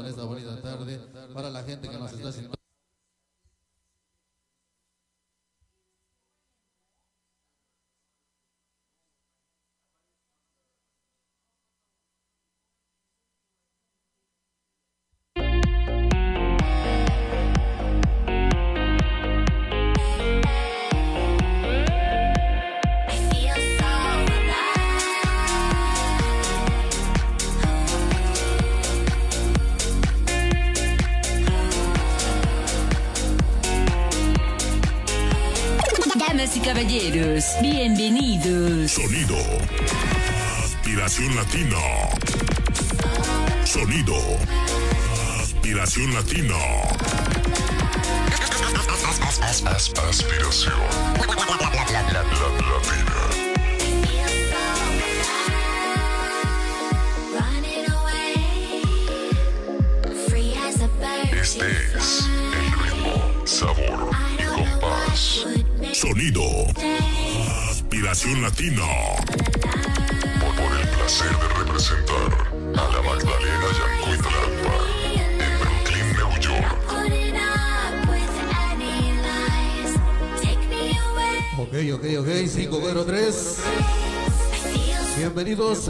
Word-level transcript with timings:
en 0.00 0.06
esta 0.06 0.24
bonita 0.24 0.60
tarde 0.60 1.00
para 1.32 1.50
la 1.50 1.62
gente 1.62 1.88
que 1.88 1.98
nos 1.98 2.12
está 2.12 2.28
haciendo. 2.28 2.61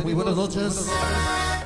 Muy 0.03 0.14
buenas 0.14 0.34
noches. 0.34 0.86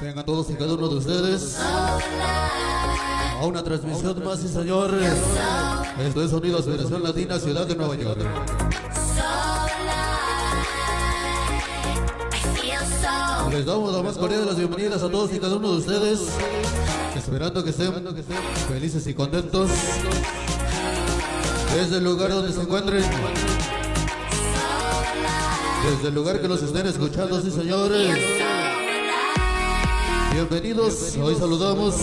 Vengan 0.01 0.25
todos 0.25 0.51
y 0.51 0.55
cada 0.55 0.75
uno 0.75 0.89
de 0.89 0.97
ustedes 0.97 1.57
a 1.59 3.45
una 3.45 3.63
transmisión 3.63 4.23
más, 4.25 4.41
sí 4.41 4.49
señor. 4.49 4.95
Esto 5.99 6.23
es 6.23 6.31
Sonido 6.31 6.63
Federación 6.63 7.03
Latina, 7.03 7.39
Ciudad 7.39 7.67
de 7.67 7.75
Nueva 7.75 7.97
York. 7.97 8.19
Les 13.51 13.65
damos 13.65 13.95
la 13.95 14.03
más 14.03 14.19
cordial 14.19 14.41
de 14.41 14.47
las 14.47 14.57
bienvenidas 14.57 15.03
a 15.03 15.09
todos 15.09 15.33
y 15.33 15.39
cada 15.39 15.57
uno 15.57 15.73
de 15.73 15.79
ustedes. 15.79 16.21
Esperando 17.17 17.65
que 17.65 17.71
estén 17.71 17.93
felices 18.69 19.07
y 19.07 19.15
contentos. 19.15 19.71
Desde 21.75 21.97
el 21.97 22.05
lugar 22.05 22.31
donde 22.31 22.53
se 22.53 22.61
encuentren. 22.61 23.05
Desde 25.87 26.09
el 26.09 26.15
lugar 26.15 26.41
que 26.41 26.49
los 26.49 26.61
estén 26.65 26.85
escuchando, 26.87 27.41
sí 27.41 27.49
señores. 27.49 28.19
Bienvenidos, 30.33 31.17
hoy 31.23 31.37
saludamos. 31.37 31.95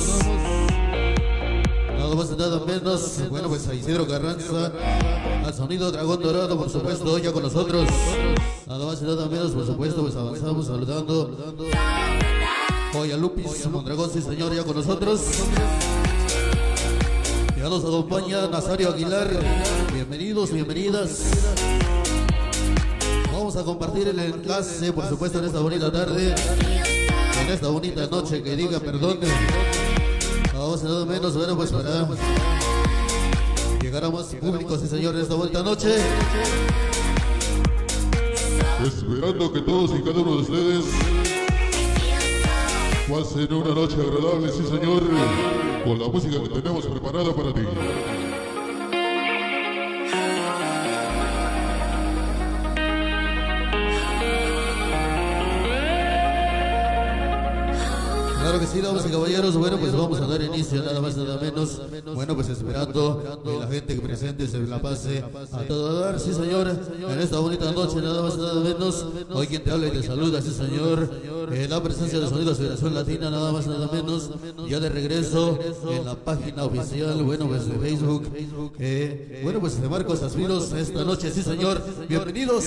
Nada 1.97 2.15
más 2.15 2.31
y 2.31 2.35
nada 2.37 2.65
menos. 2.65 3.19
Bueno, 3.29 3.49
pues 3.49 3.67
a 3.67 3.75
Isidro 3.75 4.07
Carranza, 4.07 4.71
al 5.45 5.53
sonido 5.53 5.91
Dragón 5.91 6.21
Dorado, 6.21 6.57
por 6.57 6.69
supuesto, 6.69 7.11
hoy 7.11 7.23
ya 7.23 7.33
con 7.33 7.43
nosotros. 7.43 7.89
Nada 8.67 8.85
más 8.85 9.01
y 9.01 9.03
nada 9.03 9.27
menos, 9.27 9.51
por 9.51 9.65
supuesto, 9.65 10.01
pues 10.01 10.15
avanzamos 10.15 10.65
saludando. 10.67 11.37
Hoy 12.97 13.11
a 13.11 13.17
Lupis 13.17 13.67
Mondragón, 13.67 14.09
sí 14.13 14.21
señor, 14.21 14.55
ya 14.55 14.63
con 14.63 14.77
nosotros. 14.77 15.19
Ya 17.57 17.63
nos 17.63 17.83
acompaña 17.83 18.47
Nazario 18.47 18.93
Aguilar. 18.93 19.29
Bienvenidos, 19.93 20.53
bienvenidas. 20.53 21.33
Vamos 23.43 23.57
a 23.57 23.63
compartir 23.65 24.07
el 24.07 24.17
enlace, 24.19 24.93
por 24.93 25.05
supuesto, 25.05 25.39
en 25.39 25.43
esta 25.43 25.59
bonita 25.59 25.91
tarde. 25.91 26.33
En 27.41 27.51
esta 27.51 27.67
bonita 27.67 28.07
noche 28.07 28.41
que 28.41 28.55
diga 28.55 28.79
perdón. 28.79 29.19
Vamos 30.53 30.81
a 30.81 30.85
nada 30.85 31.05
menos, 31.05 31.35
bueno, 31.35 31.57
pues 31.57 31.69
para 31.73 32.07
llegar 33.81 34.05
a 34.05 34.09
más 34.09 34.27
público, 34.27 34.77
sí 34.77 34.87
señor, 34.87 35.15
en 35.15 35.23
esta 35.23 35.35
bonita 35.35 35.61
noche. 35.61 35.93
Esperando 38.81 39.51
que 39.51 39.59
todos 39.59 39.91
y 39.91 40.01
cada 40.03 40.21
uno 40.21 40.35
de 40.37 40.41
ustedes 40.43 40.85
pasen 43.09 43.53
una 43.53 43.75
noche 43.75 43.95
agradable, 43.95 44.53
sí 44.53 44.63
señor, 44.69 45.03
con 45.83 45.99
la 45.99 46.07
música 46.07 46.41
que 46.41 46.61
tenemos 46.61 46.85
preparada 46.85 47.35
para 47.35 47.53
ti. 47.53 48.22
Claro 58.43 58.59
que 58.59 58.67
sí, 58.67 58.81
damas 58.81 59.05
y 59.07 59.09
caballeros. 59.09 59.55
Bueno, 59.55 59.77
pues 59.77 59.93
vamos 59.93 60.19
a 60.19 60.27
dar 60.27 60.41
inicio, 60.41 60.83
nada 60.83 60.99
más, 60.99 61.15
nada 61.15 61.39
menos. 61.39 61.79
Bueno, 62.13 62.35
pues 62.35 62.49
esperando 62.49 63.41
que 63.41 63.57
la 63.57 63.67
gente 63.67 63.95
que 63.95 64.01
presente 64.01 64.47
se 64.49 64.59
la 64.59 64.81
pase 64.81 65.23
a 65.53 65.59
todo 65.61 66.01
dar, 66.01 66.19
sí, 66.19 66.33
señor. 66.33 66.67
En 66.67 67.19
esta 67.21 67.39
bonita 67.39 67.71
noche, 67.71 68.01
nada 68.01 68.21
más, 68.21 68.37
nada 68.37 68.59
menos. 68.59 69.05
Hoy 69.31 69.47
quien 69.47 69.63
te 69.63 69.71
habla 69.71 69.87
y 69.87 69.91
te 69.91 70.03
saluda, 70.03 70.41
sí, 70.41 70.51
señor. 70.51 71.09
En 71.53 71.69
la 71.69 71.81
presencia 71.81 72.19
de 72.19 72.27
Sonidos 72.27 72.57
Federación 72.57 72.93
Latina, 72.93 73.29
nada 73.29 73.53
más, 73.53 73.65
nada 73.65 73.89
menos. 73.89 74.29
Ya 74.67 74.81
de 74.81 74.89
regreso 74.89 75.57
en 75.89 76.03
la 76.03 76.15
página 76.15 76.65
oficial, 76.65 77.23
bueno, 77.23 77.47
pues 77.47 77.65
de 77.65 77.79
Facebook. 77.79 78.29
Eh, 78.77 79.39
bueno, 79.41 79.61
pues 79.61 79.81
de 79.81 79.87
Marcos 79.87 80.21
Aspiros, 80.21 80.73
esta 80.73 81.05
noche, 81.05 81.31
sí, 81.31 81.43
señor. 81.43 81.81
Bienvenidos. 82.09 82.65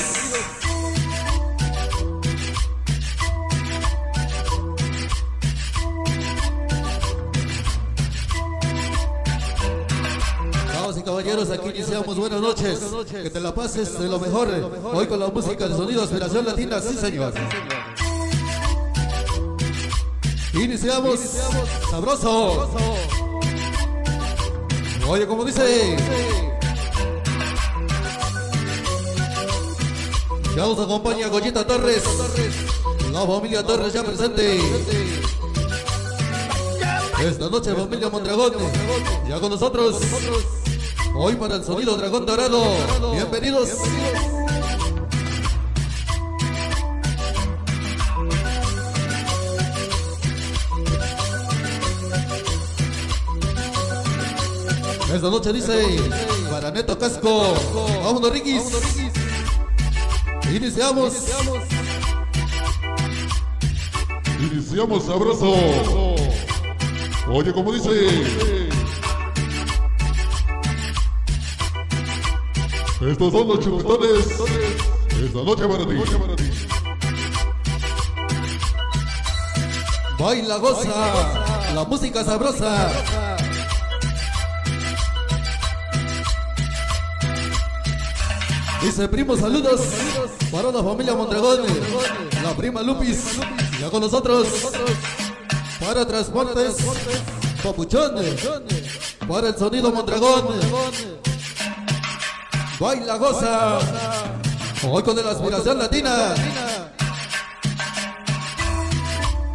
Caballeros, 11.07 11.49
aquí 11.51 11.69
iniciamos. 11.69 12.17
Buenas 12.17 12.41
noches. 12.41 12.81
Que 13.11 13.31
te 13.31 13.41
la 13.41 13.55
pases 13.55 13.97
de 13.97 14.09
lo 14.09 14.19
mejor. 14.19 14.49
Hoy 14.93 15.07
con 15.07 15.21
la 15.21 15.29
música 15.29 15.69
de 15.69 15.77
sonido 15.77 16.03
Aspiración 16.03 16.45
Latina, 16.45 16.81
sí 16.81 16.95
señor. 16.95 17.33
Iniciamos. 20.53 21.21
Sabroso. 21.91 22.69
Oye, 25.09 25.27
como 25.29 25.45
dice. 25.45 25.97
Ya 30.57 30.63
nos 30.63 30.81
acompaña 30.81 31.29
Goyita 31.29 31.65
Torres. 31.65 32.03
La 33.13 33.25
familia 33.25 33.65
Torres 33.65 33.93
ya 33.93 34.03
presente. 34.03 34.61
Esta 37.21 37.49
noche 37.49 37.75
familia 37.75 38.11
Mondragón, 38.11 38.53
ya 39.29 39.39
con 39.39 39.51
nosotros. 39.51 40.01
Hoy 41.19 41.35
para 41.37 41.57
el 41.57 41.65
sonido 41.65 41.97
Dragón 41.97 42.27
Dorado. 42.27 42.63
Bienvenidos. 43.13 43.71
Esta 55.15 55.31
noche 55.31 55.53
dice 55.55 55.99
para 56.51 56.71
Neto 56.71 56.99
Casco. 56.99 57.55
Vámonos, 58.05 58.31
Riquis. 58.31 58.63
Iniciamos. 60.55 61.15
Iniciamos 64.39 65.05
sabroso. 65.05 65.55
Oye, 67.29 67.53
como 67.53 67.73
dice, 67.73 67.91
estos 73.11 73.33
son 73.33 73.49
los 73.49 73.61
chupetones. 73.61 74.27
Esta 75.25 75.43
noche 75.43 75.67
para 75.67 75.87
ti. 75.87 75.95
Baila, 80.19 80.57
goza. 80.57 81.73
La 81.75 81.85
música 81.85 82.25
sabrosa. 82.25 82.91
Dice 88.83 89.09
primo, 89.09 89.37
saludos 89.37 89.81
para 90.53 90.71
la 90.71 90.83
familia 90.83 91.15
Mondragón, 91.15 91.61
la 92.43 92.55
prima 92.57 92.83
Lupis, 92.83 93.19
ya 93.81 93.91
con 93.91 94.01
nosotros. 94.01 94.47
Para 95.81 96.07
transportes, 96.07 96.77
Papuchón. 97.63 98.15
Para 99.27 99.49
el 99.49 99.57
sonido 99.57 99.91
Mondragón. 99.91 101.16
Baila, 102.79 103.17
goza. 103.17 103.79
Hoy 104.87 105.03
con 105.03 105.17
la 105.17 105.31
aspiración 105.31 105.79
latina. 105.79 106.35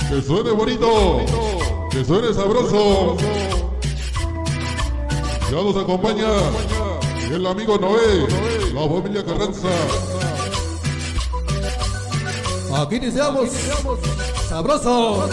Que 0.09 0.21
suene 0.21 0.51
bonito. 0.51 1.19
Que 1.91 2.03
suene 2.03 2.33
sabroso. 2.33 3.17
Ya 5.51 5.57
nos 5.57 5.77
acompaña 5.77 6.27
el 7.29 7.45
amigo 7.45 7.77
Noé, 7.77 8.27
la 8.73 8.89
familia 8.89 9.23
Carranza. 9.23 9.69
Aquí 12.73 12.95
iniciamos. 12.95 13.49
Sabroso. 14.49 15.29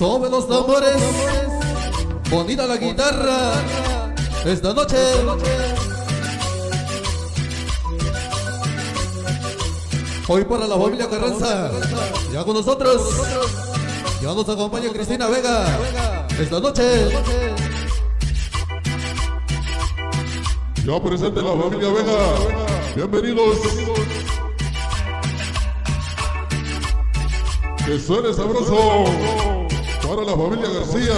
Sobre 0.00 0.30
los 0.30 0.48
tambores. 0.48 0.96
Bonita 2.30 2.66
la 2.66 2.78
guitarra. 2.78 3.52
Esta 4.46 4.72
noche. 4.72 4.96
Hoy 10.26 10.44
para 10.46 10.66
la 10.66 10.78
familia 10.78 11.06
Carranza. 11.06 11.70
Ya 12.32 12.42
con 12.44 12.54
nosotros. 12.54 13.02
Ya 14.22 14.28
nos 14.28 14.48
acompaña 14.48 14.90
Cristina 14.90 15.28
Vega. 15.28 15.78
Esta 16.40 16.60
noche. 16.60 17.10
Ya 20.82 21.02
presente 21.02 21.42
la 21.42 21.62
familia 21.62 21.88
Vega. 21.90 22.94
Bienvenidos. 22.96 23.58
Que 27.84 27.98
suene 27.98 28.32
sabroso. 28.32 29.49
Para 30.10 30.24
la 30.24 30.32
familia 30.32 30.68
García. 30.68 31.14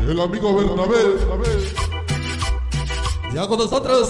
El 0.00 0.20
amigo 0.20 0.56
Bernabé. 0.56 1.20
Ya 3.32 3.46
con 3.46 3.58
nosotros. 3.58 4.08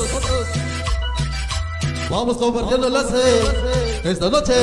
Vamos 2.08 2.38
compartiendo 2.38 2.86
enlace. 2.86 4.00
Esta 4.02 4.30
noche. 4.30 4.54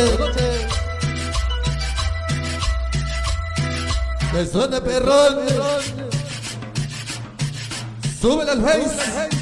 Que 4.32 4.48
suene 4.48 4.82
perrón. 4.82 5.38
Súbele 8.20 8.50
al 8.50 8.64
face. 8.64 9.39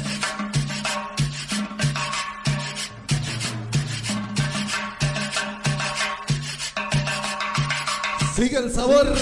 Sigue 8.38 8.56
el 8.56 8.72
sabor. 8.72 9.12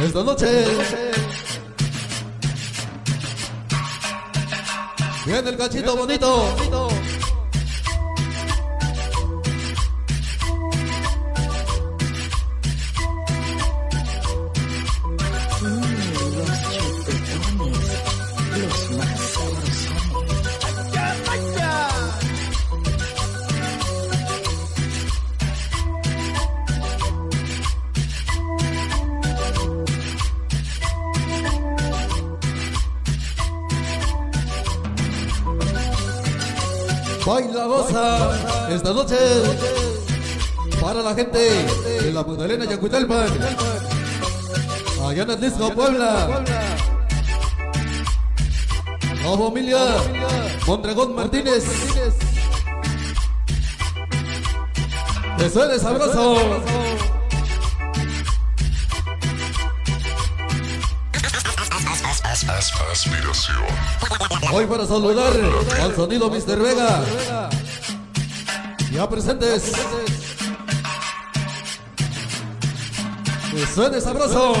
Esta 0.00 0.22
noche. 0.22 0.46
Viene 5.26 5.50
el 5.50 5.56
cachito 5.56 5.96
bonito. 5.96 6.93
Esta 37.94 38.92
noche 38.92 39.16
para 40.80 41.00
la 41.00 41.14
gente 41.14 41.38
de 41.38 42.12
la 42.12 42.24
Magdalena 42.24 42.64
Yacutalpan, 42.64 43.28
allá 45.00 45.22
en 45.22 45.30
Atlisco, 45.30 45.72
Puebla. 45.72 46.42
La 49.22 49.38
familia 49.38 49.78
Mondragón 50.66 51.14
Martínez. 51.14 51.64
Que 55.38 55.48
suene 55.48 55.78
sabroso. 55.78 56.62
Aspiración. 62.90 63.56
Hoy 64.52 64.66
para 64.66 64.84
saludar 64.84 65.32
al 65.80 65.94
sonido 65.94 66.28
Mr. 66.28 66.58
Vega. 66.58 67.43
Ya 68.94 69.08
presentes. 69.08 69.72
Que 73.50 73.66
suene 73.66 74.00
sabroso. 74.00 74.54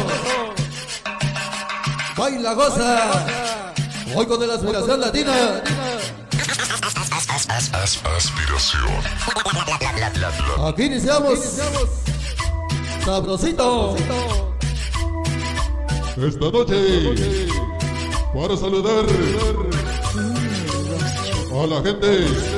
Baila 2.16 2.54
goza. 2.54 3.24
Hoy 4.12 4.26
con 4.26 4.44
la 4.44 4.54
aspiración 4.54 5.00
latina. 5.00 5.62
Aspiración. 7.80 8.90
Aquí 10.66 10.82
iniciamos. 10.82 11.38
Sabrosito. 13.04 13.96
Esta 16.16 16.50
noche. 16.50 17.46
Para 18.34 18.56
saludar 18.56 19.04
a 21.52 21.66
la 21.68 21.82
gente 21.82 22.53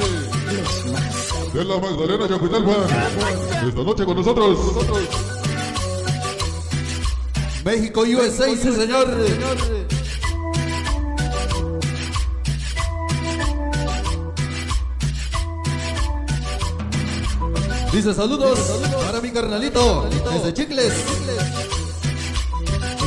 de 1.57 1.65
la 1.65 1.79
Magdalena 1.79 2.29
Yacutalpan. 2.29 2.75
Esta 3.67 3.83
noche 3.83 4.05
con 4.05 4.17
nosotros. 4.17 4.59
México 7.65 8.03
USA, 8.03 8.45
sí 8.55 8.73
señor. 8.73 9.09
Dice 17.91 18.13
saludos 18.13 18.59
para 19.07 19.23
mi 19.23 19.31
carnalito 19.31 20.11
desde 20.35 20.53
Chicles. 20.53 20.93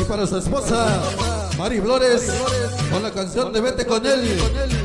Y 0.02 0.04
para 0.06 0.26
su 0.26 0.38
esposa, 0.38 1.04
Mari 1.56 1.80
Flores, 1.82 2.32
con 2.92 3.04
la 3.04 3.12
canción 3.12 3.54
de 3.54 3.62
Vete 3.62 3.86
con 3.86 4.04
él. 4.04 4.79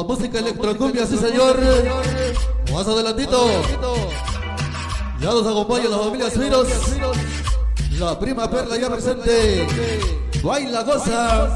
La 0.00 0.06
música 0.06 0.38
electrocumbia, 0.38 1.06
sí 1.06 1.18
señor. 1.18 1.60
Más 2.72 2.86
adelantito. 2.86 3.46
Ya 5.20 5.26
nos 5.26 5.46
acompaña 5.46 5.90
la 5.90 5.98
familia 5.98 6.30
Suiros. 6.30 6.68
La 7.98 8.18
prima 8.18 8.50
Perla 8.50 8.78
ya 8.78 8.88
presente. 8.88 9.66
Baila, 10.42 10.84
goza. 10.84 11.54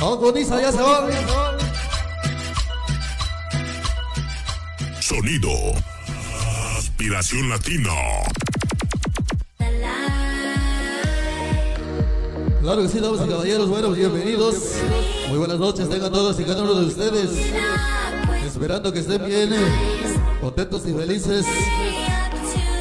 Agoniza, 0.00 0.60
ya 0.60 0.72
se 0.72 0.82
va. 0.82 1.08
Sonido. 4.98 5.50
Aspiración 6.76 7.48
Latina. 7.48 7.92
Claro 12.68 12.82
que 12.82 12.88
sí, 12.90 13.00
damas 13.00 13.20
y 13.24 13.28
caballeros, 13.30 13.66
bueno, 13.70 13.92
bienvenidos. 13.92 14.54
Muy 15.30 15.38
buenas 15.38 15.58
noches, 15.58 15.88
tengan 15.88 16.12
todos 16.12 16.38
y 16.38 16.44
cada 16.44 16.62
uno 16.64 16.74
de 16.74 16.84
ustedes. 16.84 17.30
Esperando 18.44 18.92
que 18.92 18.98
estén 18.98 19.24
bien, 19.24 19.54
contentos 20.38 20.82
y 20.86 20.92
felices. 20.92 21.46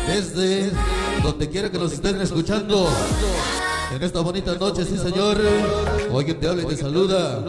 Desde 0.06 0.74
donde 1.24 1.50
quiera 1.50 1.72
que 1.72 1.78
nos 1.78 1.94
estén 1.94 2.20
escuchando. 2.20 2.90
En 3.96 4.04
esta 4.04 4.20
bonita 4.20 4.56
noche, 4.56 4.84
sí 4.84 4.98
señor. 4.98 5.38
Hoy 6.12 6.26
quien 6.26 6.38
te 6.38 6.50
habla 6.50 6.64
y 6.64 6.66
te 6.66 6.76
saluda. 6.76 7.42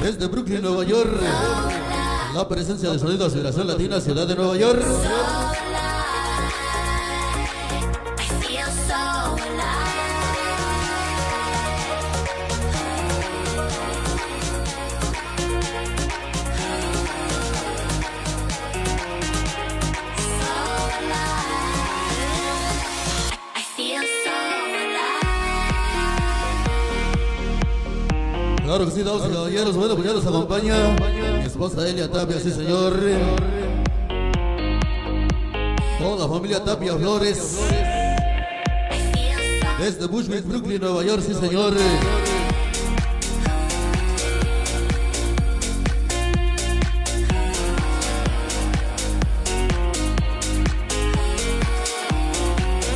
Desde 0.00 0.28
Brooklyn, 0.28 0.62
Nueva 0.62 0.84
York. 0.84 1.10
La 2.36 2.46
presencia 2.46 2.90
de 2.90 3.00
Sonido 3.00 3.26
Aceleración 3.26 3.66
Latina, 3.66 4.00
Ciudad 4.00 4.28
de 4.28 4.36
Nueva 4.36 4.56
York. 4.56 4.84
Claro 28.78 28.92
que 28.92 28.96
sí, 28.96 29.02
damas 29.02 29.28
y 29.28 29.32
caballeros, 29.34 29.76
bueno, 29.76 29.94
pues 29.96 30.06
ya 30.06 30.14
nos 30.14 30.24
acompaña 30.24 30.96
mi 31.36 31.44
esposa 31.44 31.88
Elia 31.88 32.08
Tapia, 32.08 32.38
sí 32.38 32.52
señor. 32.52 32.96
Toda 35.98 36.16
la 36.16 36.32
familia 36.32 36.62
Tapia 36.62 36.94
Flores, 36.94 37.58
desde 39.80 40.06
Bushwick, 40.06 40.46
Brooklyn, 40.46 40.80
Nueva 40.80 41.02
York, 41.02 41.24
sí 41.26 41.34
señor. 41.34 41.74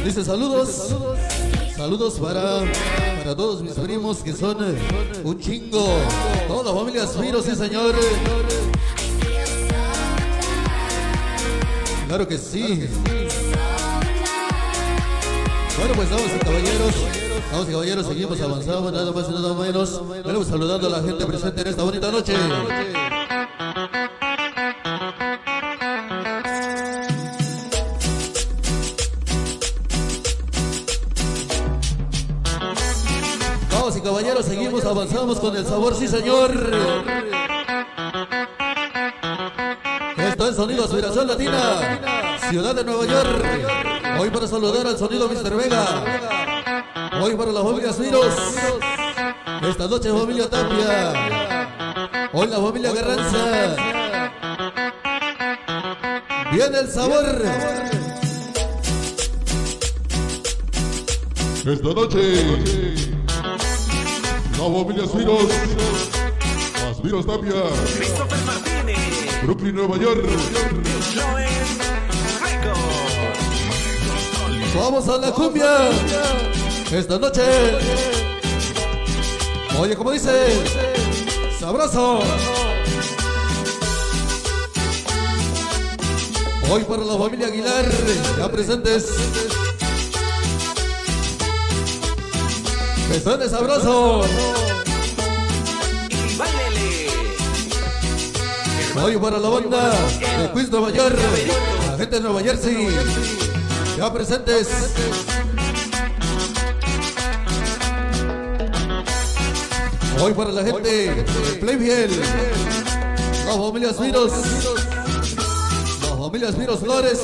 Dice 0.05 0.25
saludos, 0.25 0.95
saludos 1.77 2.21
para, 2.21 2.61
para 3.23 3.37
todos 3.37 3.63
mis 3.63 3.75
primos 3.75 4.19
que 4.19 4.33
son 4.33 4.57
eh, 4.61 5.23
un 5.23 5.39
chingo. 5.39 5.87
Toda 6.49 6.73
la 6.73 6.79
familia 6.79 7.07
Spiro, 7.07 7.41
sí 7.41 7.55
señor. 7.55 7.95
Claro 12.09 12.27
que 12.27 12.37
sí. 12.37 12.89
Bueno, 15.79 15.95
pues 15.95 16.11
vamos 16.11 16.31
caballeros. 16.45 16.95
Vamos 17.53 17.67
caballeros, 17.67 18.07
seguimos 18.07 18.41
avanzando, 18.41 18.91
nada 18.91 19.13
más 19.13 19.29
y 19.29 19.33
nada 19.33 19.55
menos. 19.55 20.03
Pues 20.23 20.49
saludando 20.49 20.89
a 20.89 20.91
la 20.91 21.03
gente 21.03 21.25
presente 21.25 21.61
en 21.61 21.69
esta 21.69 21.83
bonita 21.83 22.11
noche. 22.11 22.35
Seguimos, 34.43 34.85
avanzamos 34.85 35.39
con 35.41 35.57
el 35.57 35.65
sabor, 35.65 35.95
sí 35.95 36.09
señor. 36.09 36.51
Esto 40.17 40.49
es 40.49 40.57
Sonido 40.57 40.85
Aspiración 40.85 41.27
Latina, 41.27 42.01
Ciudad 42.49 42.75
de 42.75 42.85
Nueva 42.85 43.07
York. 43.07 43.45
Hoy 44.19 44.31
para 44.31 44.47
saludar 44.47 44.87
al 44.87 44.99
sonido 44.99 45.29
Mr. 45.29 45.57
Vega. 45.57 46.05
Hoy 47.21 47.35
para 47.37 47.53
la 47.53 47.63
familia 47.63 47.93
Spiros. 47.93 48.35
Esta 49.63 49.87
noche 49.87 50.11
familia 50.11 50.49
Tapia. 50.49 51.13
Hoy 52.33 52.49
la 52.49 52.61
familia 52.61 52.93
Garranza. 52.93 53.77
Viene 56.53 56.79
el 56.79 56.89
sabor. 56.89 57.43
Esta 61.65 61.95
noche, 61.95 63.12
la 64.63 64.79
familia 64.79 65.07
Spiros, 65.07 65.49
Aspiros 66.91 67.27
Tapia, 67.27 67.63
Christopher 67.97 68.39
Martínez, 68.47 69.43
Brooklyn, 69.43 69.75
Nueva 69.75 69.97
York. 69.97 70.25
Vamos 74.77 75.09
a 75.09 75.19
la 75.19 75.33
cumbia. 75.33 75.91
Esta 76.93 77.19
noche. 77.19 77.43
Oye, 79.81 79.97
como 79.97 80.13
dice. 80.13 80.31
Sabroso. 81.59 82.21
Hoy 86.71 86.85
para 86.85 87.05
la 87.05 87.19
familia 87.19 87.49
Aguilar, 87.49 87.85
ya 88.39 88.51
presentes. 88.51 89.62
Que 93.13 93.21
suene 93.21 93.47
sabroso. 93.47 94.23
Y 96.09 96.37
bailele. 96.39 97.11
Hoy 99.05 99.19
para 99.19 99.39
la 99.39 99.51
banda 99.51 99.91
de 99.91 100.51
Queens, 100.55 100.71
Nueva 100.71 100.91
York. 100.91 101.19
La 101.91 101.99
gente 101.99 102.17
de 102.17 102.21
Nueva 102.23 102.41
Jersey. 102.41 102.89
Ya 103.99 104.11
presentes. 104.11 104.69
Hoy 110.19 110.33
para 110.33 110.53
la 110.53 110.65
gente 110.65 110.89
de 110.89 111.59
Playfield. 111.61 112.19
La 113.47 113.53
familia 113.53 113.93
Spiros. 113.93 114.33
La 116.09 116.17
familia 116.17 116.51
Spiros 116.51 116.81
Flores. 116.81 117.21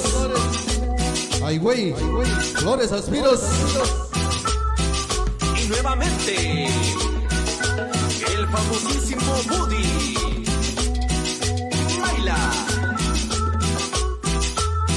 Ay, 1.43 1.57
güey. 1.57 1.95
Flores 2.57 2.93
Aspiros. 2.93 3.41
El 8.33 8.49
famosísimo 8.49 9.33
Woody. 9.51 10.15
Baila. 12.01 12.39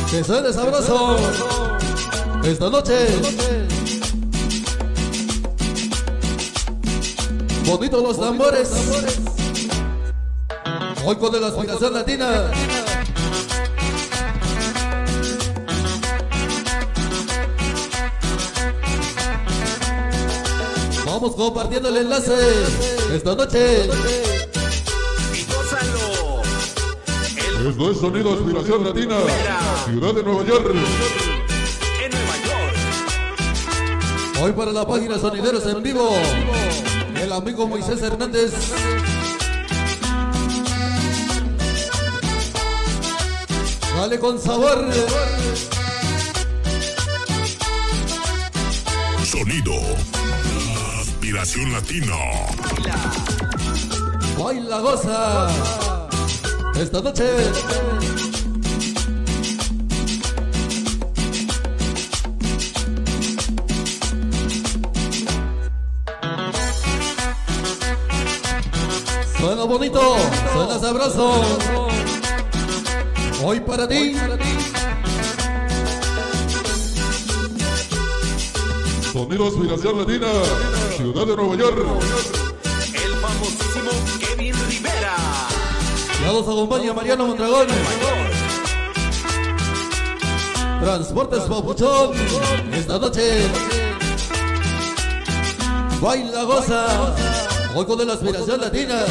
Que 0.09 0.23
suene 0.23 0.53
sabroso. 0.53 1.17
Esta 2.43 2.69
noche. 2.69 3.07
Bonitos 7.65 8.03
los 8.03 8.19
tambores. 8.19 8.69
Hoy 11.05 11.15
con 11.15 11.41
la 11.41 11.47
aspiración 11.47 11.93
latina. 11.93 12.51
Vamos 21.21 21.35
compartiendo 21.35 21.87
el 21.89 21.97
enlace. 21.97 22.33
Esta 23.13 23.35
noche. 23.35 23.85
Y 23.85 25.45
gózalo. 25.45 26.41
El 27.37 27.67
Esto 27.67 27.91
es 27.91 27.97
Sonido 27.99 28.33
Aspiración 28.33 28.83
Latina, 28.83 29.17
Ciudad 29.85 30.15
de 30.15 30.23
Nueva 30.23 30.43
York. 30.43 30.65
en 30.65 32.11
Nueva 32.11 32.37
York. 32.43 32.75
Hoy 34.41 34.51
para 34.53 34.71
la 34.71 34.87
página 34.87 35.19
Sonideros 35.19 35.63
en 35.67 35.83
vivo. 35.83 36.09
El 37.21 37.31
amigo 37.31 37.67
Moisés 37.67 38.01
Hernández. 38.01 38.51
Dale 43.95 44.19
con 44.19 44.41
sabor. 44.41 44.89
Sonido. 49.23 50.10
Aspiración 51.31 51.71
Latina. 51.71 52.15
Baila 54.37 54.79
goza. 54.81 55.47
Esta 56.75 56.99
noche. 56.99 57.23
Suena 69.37 69.63
bonito, 69.63 70.17
suena 70.53 70.79
sabroso. 70.79 71.41
Hoy 73.41 73.61
para 73.61 73.87
ti. 73.87 74.17
Sonido 79.13 79.47
Aspiración 79.47 79.99
Latina, 79.99 80.27
Ciudad 80.97 81.25
de 81.25 81.35
Nueva 81.35 81.55
York. 81.55 81.77
El 82.93 83.15
famosísimo 83.15 83.91
Kevin 84.19 84.53
Rivera. 84.67 85.15
Ya 86.21 86.31
nos 86.33 86.43
acompaña 86.43 86.93
Mariano 86.93 87.27
Mondragón. 87.27 87.67
Transportes 90.81 91.43
Papuchón. 91.43 92.11
Esta 92.73 92.99
noche. 92.99 93.47
Baila 96.01 96.43
goza. 96.43 97.15
Hoy 97.73 97.85
con 97.85 98.05
la 98.05 98.13
aspiración 98.13 98.59
latina. 98.61 99.05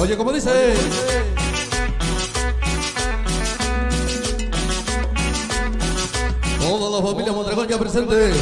Oye, 0.00 0.16
como 0.16 0.32
dice. 0.32 0.74
Toda 6.96 7.08
familia 7.10 7.32
Mondragón 7.32 7.68
ya 7.68 7.78
presente. 7.78 8.32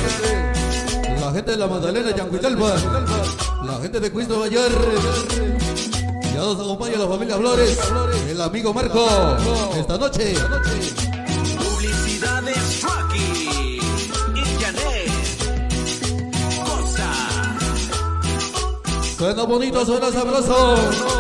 La 1.20 1.32
gente 1.32 1.50
de 1.50 1.56
la 1.56 1.66
Magdalena, 1.66 2.14
Yancuitalpa. 2.14 2.76
La 3.66 3.80
gente 3.82 3.98
de 3.98 4.10
Nueva 4.10 4.46
York. 4.46 4.76
Ya 6.22 6.40
nos 6.40 6.60
acompaña 6.60 6.98
la 6.98 7.08
familia 7.08 7.36
Flores. 7.36 7.76
El 8.28 8.40
amigo 8.40 8.72
Marco. 8.72 9.08
Esta 9.76 9.98
noche. 9.98 10.34
Publicidades 11.58 12.82
Rocky. 12.82 13.80
Y 14.36 14.62
Janet. 14.62 15.10
Cosa. 16.64 17.10
Suena 19.18 19.42
bonito, 19.42 19.84
suena 19.84 20.12
sabroso. 20.12 21.13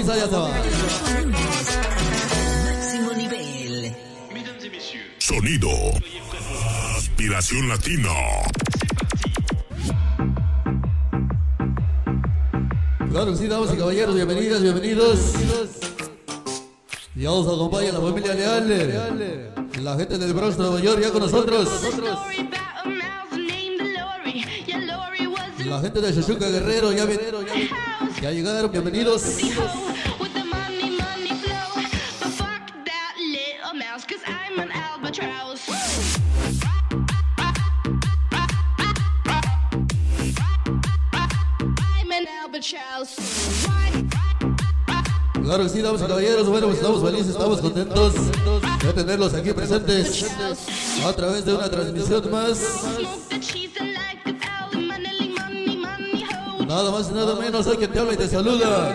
Agoniza 0.00 0.16
ya 0.16 0.28
se 0.28 0.36
va. 0.36 0.48
Máximo 2.64 3.12
nivel. 3.12 3.96
Sonido. 5.18 5.70
Aspiración 6.96 7.68
latina. 7.68 8.10
Claro 13.10 13.36
sí, 13.36 13.46
damas 13.48 13.74
y 13.74 13.76
caballeros, 13.76 14.14
bienvenidas, 14.14 14.62
bienvenidos. 14.62 15.32
Ya 17.16 17.28
nos 17.28 17.46
acompaña 17.46 17.92
la 17.92 18.00
familia 18.00 18.34
Leal. 18.34 19.52
La 19.82 19.96
gente 19.96 20.18
del 20.18 20.32
Bronx, 20.32 20.58
Nueva 20.58 20.80
York, 20.80 21.00
ya 21.02 21.10
con 21.10 21.20
nosotros. 21.22 21.68
La 25.66 25.80
gente 25.80 26.00
de 26.00 26.12
Shoshuka 26.12 26.48
Guerrero, 26.48 26.92
ya, 26.92 27.06
ya 28.20 28.30
llegaron, 28.30 28.70
bienvenidos. 28.70 29.22
Claro 45.60 45.72
que 45.72 45.78
sí, 45.78 45.82
damas 45.82 46.00
y 46.00 46.06
caballeros, 46.06 46.48
bueno, 46.48 46.66
pues 46.68 46.78
estamos 46.78 47.02
felices, 47.02 47.28
estamos 47.28 47.60
contentos 47.60 48.14
de 48.82 48.92
tenerlos 48.94 49.34
aquí 49.34 49.52
presentes 49.52 50.24
a 51.04 51.12
través 51.12 51.44
de 51.44 51.52
una 51.52 51.68
transmisión 51.68 52.30
más. 52.30 52.58
Nada 56.66 56.90
más 56.90 57.10
y 57.10 57.12
nada 57.12 57.34
menos, 57.34 57.66
hoy 57.66 57.76
quien 57.76 57.92
te 57.92 57.98
habla 57.98 58.14
y 58.14 58.16
te 58.16 58.28
saluda. 58.28 58.94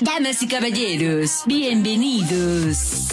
Damas 0.00 0.42
y 0.42 0.48
caballeros, 0.48 1.42
bienvenidos. 1.44 3.08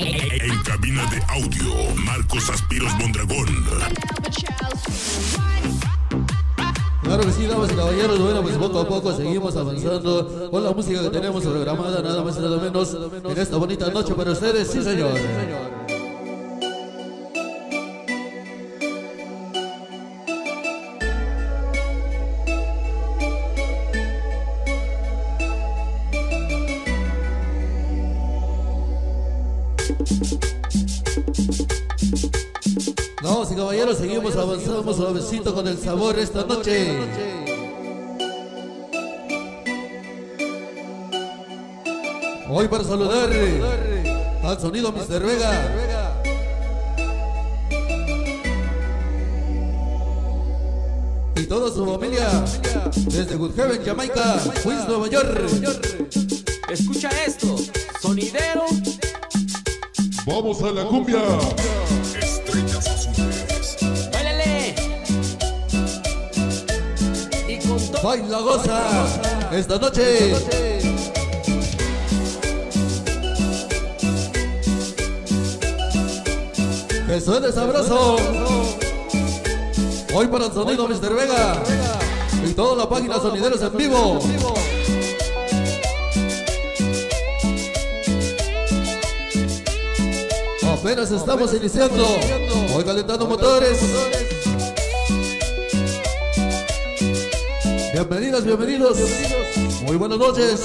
En 0.00 0.62
cabina 0.64 1.06
de 1.06 1.22
audio, 1.28 1.94
Marcos 1.94 2.50
Aspiros 2.50 2.92
Mondragón. 2.96 3.46
Claro 7.10 7.26
que 7.26 7.32
sí, 7.32 7.44
damas 7.44 7.72
y 7.72 7.74
caballeros, 7.74 8.20
bueno, 8.20 8.40
pues 8.40 8.56
poco 8.56 8.78
a 8.78 8.86
poco 8.86 9.12
seguimos 9.12 9.56
avanzando 9.56 10.48
con 10.48 10.62
la 10.62 10.70
música 10.70 11.02
que 11.02 11.10
tenemos 11.10 11.42
programada, 11.42 12.00
nada 12.02 12.22
más 12.22 12.38
y 12.38 12.40
nada 12.40 12.56
menos, 12.58 12.96
en 13.24 13.36
esta 13.36 13.56
bonita 13.56 13.90
noche 13.90 14.14
para 14.14 14.30
ustedes, 14.30 14.68
sí 14.70 14.80
señor. 14.80 15.79
Caballeros, 33.90 33.98
seguimos 33.98 34.36
avanzando 34.36 34.94
suavecito 34.94 35.54
con 35.54 35.66
el 35.66 35.78
sabor 35.78 36.18
esta 36.18 36.44
noche. 36.44 36.98
Hoy 42.48 42.68
para 42.68 42.84
saludar 42.84 43.30
al 44.42 44.60
sonido 44.60 44.92
Mr. 44.92 45.22
Vega. 45.22 46.02
Y 51.36 51.42
toda 51.44 51.72
su 51.72 51.86
familia 51.86 52.44
desde 53.06 53.36
Good 53.36 53.58
Haven, 53.58 53.84
Jamaica, 53.84 54.40
Queens, 54.62 54.88
Nueva 54.88 55.08
York. 55.08 55.50
Escucha 56.68 57.10
esto, 57.24 57.56
sonidero. 58.00 58.66
Vamos 60.26 60.62
a 60.62 60.70
la 60.70 60.84
cumbia. 60.84 61.22
Estrellas 62.20 62.89
Baila 68.02 68.40
goza 68.40 69.06
esta 69.52 69.78
noche. 69.78 70.34
Que 77.06 77.20
suene 77.20 77.52
sabroso. 77.52 78.16
Hoy 80.14 80.26
para 80.28 80.46
el 80.46 80.52
sonido 80.52 80.88
Mr. 80.88 81.14
Vega. 81.14 81.62
Y 82.46 82.52
toda 82.52 82.74
la 82.74 82.88
página 82.88 83.16
Sonideros 83.16 83.60
en 83.60 83.76
vivo. 83.76 84.18
Apenas 90.72 91.10
estamos 91.10 91.52
iniciando. 91.52 92.06
Hoy 92.74 92.82
calentando 92.82 93.26
motores. 93.26 93.78
Bienvenidas, 98.00 98.44
bienvenidos. 98.46 98.96
Muy 99.82 99.96
buenas 99.96 100.16
noches. 100.16 100.62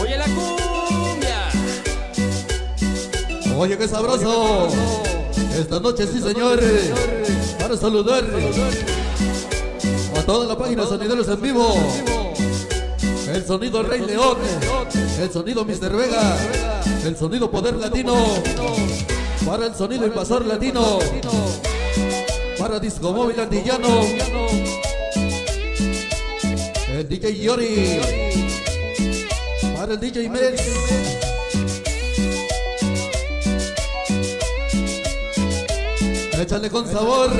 Oye 0.00 0.16
la 0.16 0.24
cumbia. 0.24 1.50
Oye, 3.54 3.76
qué 3.76 3.86
sabroso. 3.86 4.68
Esta 5.60 5.78
noche, 5.78 6.06
sí, 6.06 6.22
señor. 6.22 6.58
Para 7.58 7.76
saludar 7.76 8.24
a 10.16 10.22
toda 10.22 10.46
la 10.46 10.56
página 10.56 10.86
Sonideros 10.86 11.28
en 11.28 11.42
vivo. 11.42 11.74
El 13.30 13.44
sonido 13.46 13.82
Rey 13.82 14.00
León. 14.00 14.38
El 15.20 15.30
sonido 15.30 15.66
Mr. 15.66 15.94
Vega. 15.94 16.34
El 17.04 17.14
sonido 17.14 17.50
Poder 17.50 17.76
Latino. 17.76 18.14
Para 19.48 19.64
el 19.64 19.74
sonido 19.74 20.06
Invasor 20.06 20.44
Latino. 20.44 20.98
Para 22.58 22.78
Disco 22.78 23.14
Móvil 23.14 23.40
Antillano. 23.40 24.02
El 26.92 27.08
DJ 27.08 27.40
Yori. 27.40 27.98
Para 29.74 29.94
el 29.94 30.00
DJ 30.00 30.28
Mex. 30.28 30.62
Échale 36.38 36.68
con 36.68 36.86
sabor. 36.86 37.30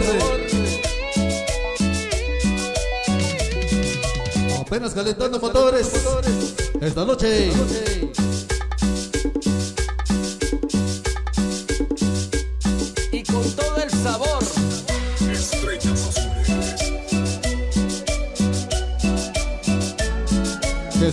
Apenas 4.58 4.94
calentando 4.94 5.38
motores. 5.38 5.92
Esta 6.80 7.04
noche. 7.04 7.50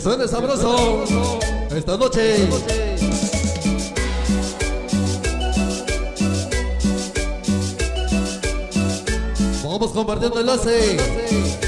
Suene 0.05 0.27
sabroso. 0.27 1.07
Esta 1.75 1.97
noche. 1.97 2.47
Vamos 9.63 9.91
compartiendo 9.93 10.41
enlace. 10.41 11.64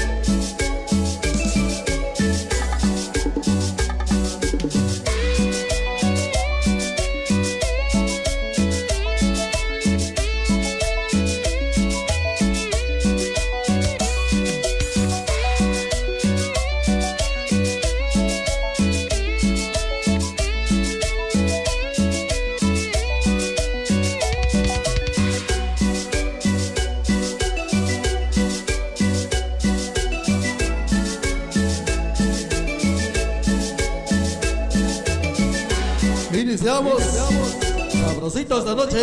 Sabrosito 37.90 38.58
esta 38.58 38.74
noche. 38.74 38.98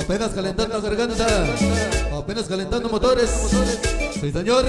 Apenas 0.00 0.30
calentando 0.32 0.82
garganta. 0.82 1.26
Apenas 2.12 2.44
calentando 2.46 2.88
motores. 2.88 3.30
Sí, 4.20 4.32
señor. 4.32 4.64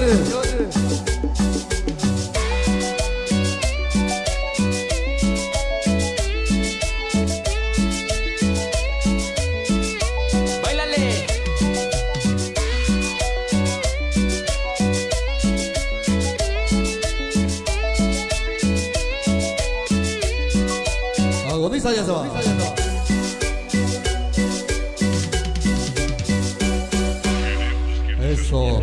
Eso, 28.20 28.80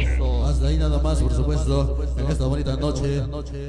hasta 0.48 0.68
ahí 0.68 0.78
nada 0.78 1.00
más, 1.00 1.22
por 1.22 1.32
supuesto, 1.32 1.96
en 2.18 2.28
esta 2.32 2.46
bonita 2.48 2.76
noche, 2.76 3.24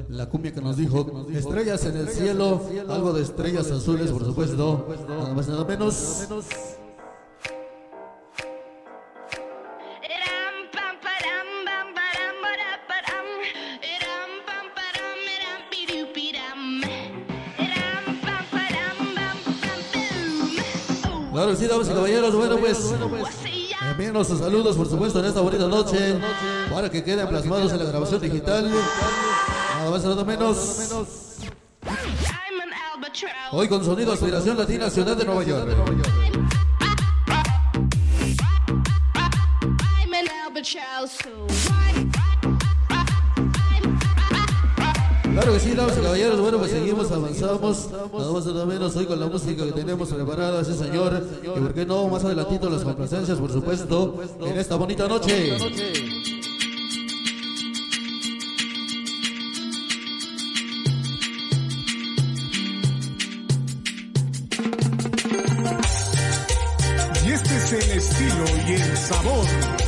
la 0.08 0.30
cumbia 0.30 0.54
que 0.54 0.62
nos 0.62 0.78
dijo, 0.78 1.26
estrellas 1.30 1.84
en 1.84 1.96
el 1.98 2.08
cielo, 2.08 2.62
algo 2.88 3.12
de 3.12 3.22
estrellas 3.22 3.70
azules, 3.70 4.10
por 4.12 4.24
supuesto, 4.24 4.86
nada 5.06 5.34
más 5.34 5.46
nada 5.46 5.64
menos. 5.66 6.26
Claro 21.54 21.66
sí, 21.66 21.66
damas 21.68 21.88
y 21.88 21.92
caballeros, 21.92 22.34
bueno 22.34 22.58
pues, 22.58 22.94
envíenos 23.90 24.26
sus 24.26 24.40
saludos, 24.40 24.76
por 24.76 24.88
supuesto, 24.88 25.20
en 25.20 25.26
esta 25.26 25.40
bonita 25.40 25.68
noche, 25.68 26.18
para 26.72 26.90
que 26.90 27.04
queden 27.04 27.28
plasmados 27.28 27.70
en 27.72 27.78
la 27.78 27.84
grabación 27.84 28.20
digital, 28.20 28.70
nada 28.70 29.90
más 29.90 30.04
nada 30.04 30.24
menos. 30.24 31.30
Hoy 33.52 33.68
con 33.68 33.84
sonido 33.84 34.12
Aspiración 34.12 34.58
Latina, 34.58 34.90
Ciudad 34.90 35.16
de 35.16 35.24
Nueva 35.24 35.44
York. 35.44 36.33
Claro 45.44 45.58
que 45.58 45.68
sí, 45.68 45.74
damas 45.74 45.94
caballeros, 45.98 46.40
bueno, 46.40 46.56
pues 46.56 46.70
seguimos, 46.70 47.12
avanzamos, 47.12 47.90
nada 47.90 48.32
más 48.32 48.46
nada 48.46 48.64
menos 48.64 48.96
hoy 48.96 49.04
con 49.04 49.20
la 49.20 49.26
música 49.26 49.62
que 49.66 49.72
tenemos 49.72 50.08
preparada, 50.08 50.64
sí 50.64 50.72
señor, 50.72 51.22
y 51.42 51.60
por 51.60 51.74
qué 51.74 51.84
no, 51.84 52.08
más 52.08 52.24
adelantito 52.24 52.70
las 52.70 52.82
complacencias, 52.82 53.36
por 53.36 53.52
supuesto, 53.52 54.22
en 54.40 54.58
esta 54.58 54.76
bonita 54.76 55.06
noche. 55.06 55.48
Y 67.22 67.32
este 67.32 67.56
es 67.56 67.72
el 67.72 67.98
estilo 67.98 68.44
y 68.66 68.72
el 68.72 68.96
sabor. 68.96 69.83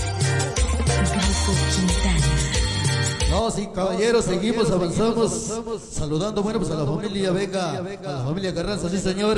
No, 3.37 3.51
sí, 3.51 3.69
caballeros, 3.75 4.25
seguimos, 4.25 4.71
avanzamos, 4.71 5.31
saludando, 5.93 6.43
bueno, 6.43 6.59
pues 6.59 6.71
a 6.71 6.75
la 6.77 6.87
familia 6.87 7.31
Vega, 7.33 7.73
a 7.73 7.83
la 7.83 8.25
familia 8.25 8.55
Carranza, 8.55 8.89
sí 8.89 8.99
señor. 8.99 9.37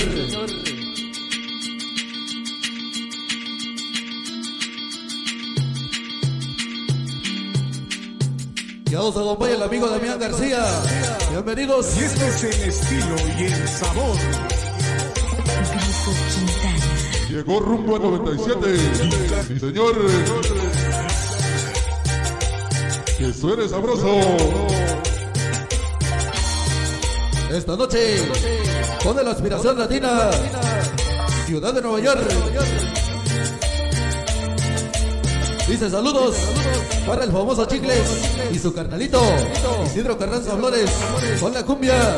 Ya 8.85 9.03
os 9.03 9.17
acompaña 9.17 9.55
el 9.55 9.63
amigo 9.65 9.89
Damián 9.89 10.21
García. 10.21 10.65
Bienvenidos. 11.33 11.97
Y 12.01 12.05
este 12.05 12.29
es 12.29 12.45
el 12.45 12.69
estilo 12.69 13.17
y 13.37 13.45
el 13.47 13.69
sabor. 13.69 14.17
Llegó 17.29 17.59
rumbo 17.59 17.97
a 17.97 17.99
97. 17.99 18.77
Sí, 19.49 19.59
señor. 19.59 19.97
Que 23.19 23.33
suene 23.33 23.69
sabroso. 23.69 24.07
Esta 27.51 27.75
noche, 27.75 28.29
con 29.03 29.17
la 29.17 29.33
aspiración 29.33 29.77
latina, 29.77 30.31
Ciudad 31.45 31.75
de 31.75 31.83
Nueva 31.83 31.99
York. 31.99 32.21
Dice 35.67 35.91
saludos 35.91 36.37
para 37.09 37.25
el 37.25 37.33
famoso 37.33 37.65
Chicles 37.65 38.31
y 38.53 38.59
su 38.61 38.73
carnalito, 38.73 39.21
Isidro 39.87 40.17
Carranza 40.17 40.57
Flores, 40.57 40.89
con 41.41 41.53
la 41.53 41.65
cumbia. 41.65 42.17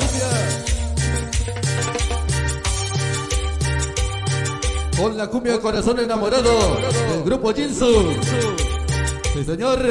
Con 5.01 5.17
la 5.17 5.27
cumbia 5.29 5.59
Corazón 5.59 5.99
Enamorado 5.99 6.77
del 7.11 7.23
grupo 7.25 7.55
Jinsu. 7.55 8.13
Sí, 9.33 9.45
señor. 9.45 9.89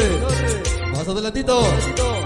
Adelantito. 1.11 2.18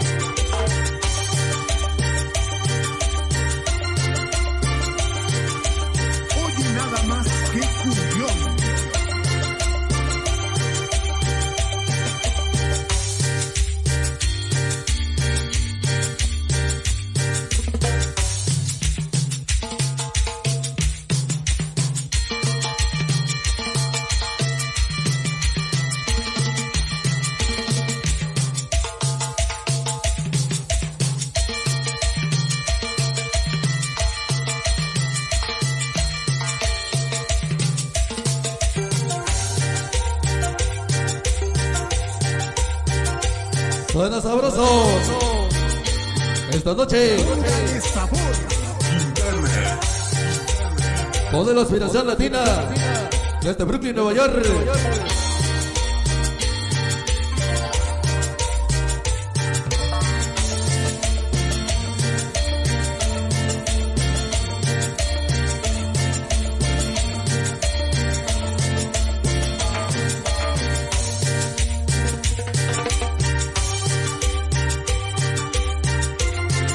La 51.55 51.61
aspiración 51.61 52.07
latina 52.07 52.39
desde 53.41 53.63
Brooklyn, 53.63 53.95
Nueva 53.95 54.13
York. 54.13 54.43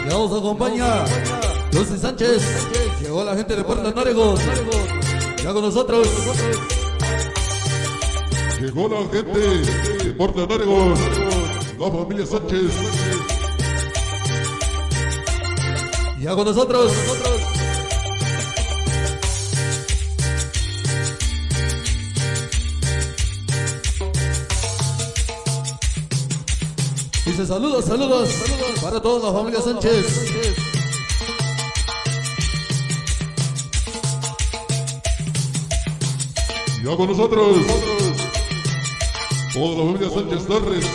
Nos 0.06 0.32
acompaña 0.32 1.04
Lucy 1.72 1.98
Sánchez. 1.98 2.87
Llegó 3.18 3.30
la 3.32 3.36
gente 3.36 3.56
de 3.56 3.64
Puerto 3.64 3.90
Noregon. 3.90 4.36
Ya 5.42 5.52
con 5.52 5.62
nosotros. 5.62 6.06
Llegó 8.60 8.88
la 8.88 8.98
gente 9.12 10.04
de 10.04 10.12
Portland, 10.12 10.52
Oregon. 10.52 10.94
La 11.80 11.90
familia 11.90 12.24
Sánchez. 12.24 12.70
Ya 16.20 16.36
con 16.36 16.44
nosotros. 16.44 16.92
Dice 27.26 27.46
saludos, 27.46 27.84
saludos 27.84 28.28
para 28.80 29.02
toda 29.02 29.32
la 29.32 29.36
familia 29.36 29.60
Sánchez. 29.60 30.67
Ya 36.88 36.96
con 36.96 37.06
nosotros. 37.06 37.58
Toda 39.52 39.76
la 39.76 39.92
familia 39.92 40.08
Sánchez 40.08 40.46
Torres. 40.46 40.86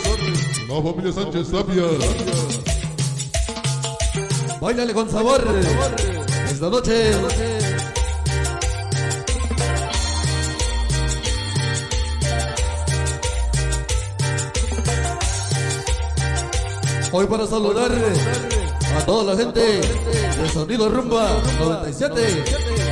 La 0.68 0.82
familia 0.82 1.12
Sánchez 1.12 1.52
Tapia. 1.52 1.84
Báilale 4.60 4.92
con 4.92 5.08
sabor. 5.08 5.40
Esta 6.50 6.68
noche. 6.68 7.12
Hoy 17.12 17.26
para 17.28 17.46
saludar 17.46 17.92
a 18.96 19.06
toda 19.06 19.32
la 19.32 19.40
gente 19.40 19.60
de 19.60 20.48
Sonido 20.52 20.88
Rumba 20.88 21.40
97. 21.60 22.83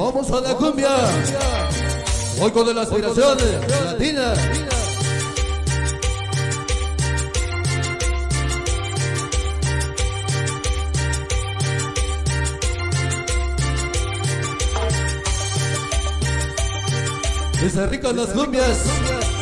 Vamos 0.00 0.30
a 0.30 0.40
la 0.40 0.54
cumbia. 0.54 0.88
Hoy 2.40 2.50
con 2.52 2.74
la 2.74 2.80
aspiración 2.80 3.36
latina. 3.84 4.32
Dice 17.62 17.86
rico 17.88 18.08
en 18.08 18.16
las 18.16 18.28
cumbias. 18.28 18.78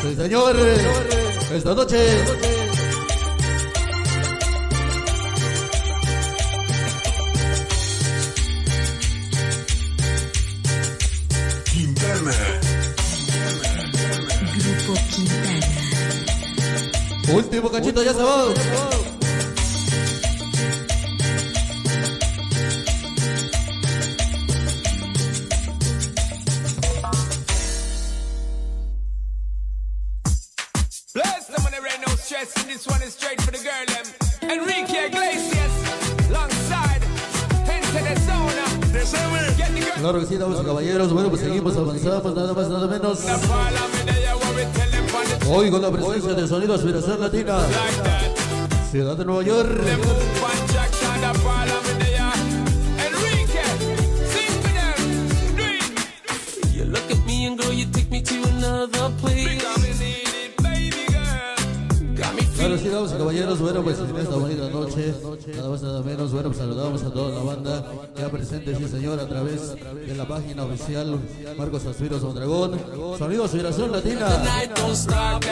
Sí, 0.03 0.17
señor. 0.17 0.57
Esta 1.55 1.73
noche. 1.73 2.58
Último 17.39 17.71
cachito, 17.71 18.03
ya 18.03 18.13
se 18.13 18.23
va. 18.23 18.88
Girl. 49.09 49.65
Got 62.17 62.35
me 62.35 62.43
Claro, 62.43 62.77
feeling 62.77 62.79
sí, 62.79 62.89
damas 62.89 63.13
y 63.13 63.17
caballeros, 63.17 63.61
bueno, 63.61 63.83
pues 63.83 63.99
en 63.99 64.17
esta 64.17 64.37
bonita 64.37 64.69
noche, 64.69 64.78
nada 64.99 65.69
más, 65.69 65.83
nada 65.83 66.03
menos, 66.03 66.33
bueno, 66.33 66.49
pues 66.49 66.59
saludamos 66.59 67.03
a 67.03 67.11
toda 67.11 67.39
la 67.39 67.43
banda 67.43 67.85
ya 68.17 68.29
presente, 68.31 68.75
sí 68.75 68.89
señor, 68.89 69.21
a 69.21 69.29
través 69.29 69.75
de 69.75 70.15
la 70.17 70.27
página 70.27 70.65
oficial 70.65 71.19
Marcos 71.57 71.87
Aspiros 71.87 72.23
Mondragón, 72.23 72.79
Sonido 73.19 73.45
Aspiración 73.45 73.93
Latina. 73.93 74.29
night, 74.45 74.75
don't 74.75 74.95
stop. 74.95 75.45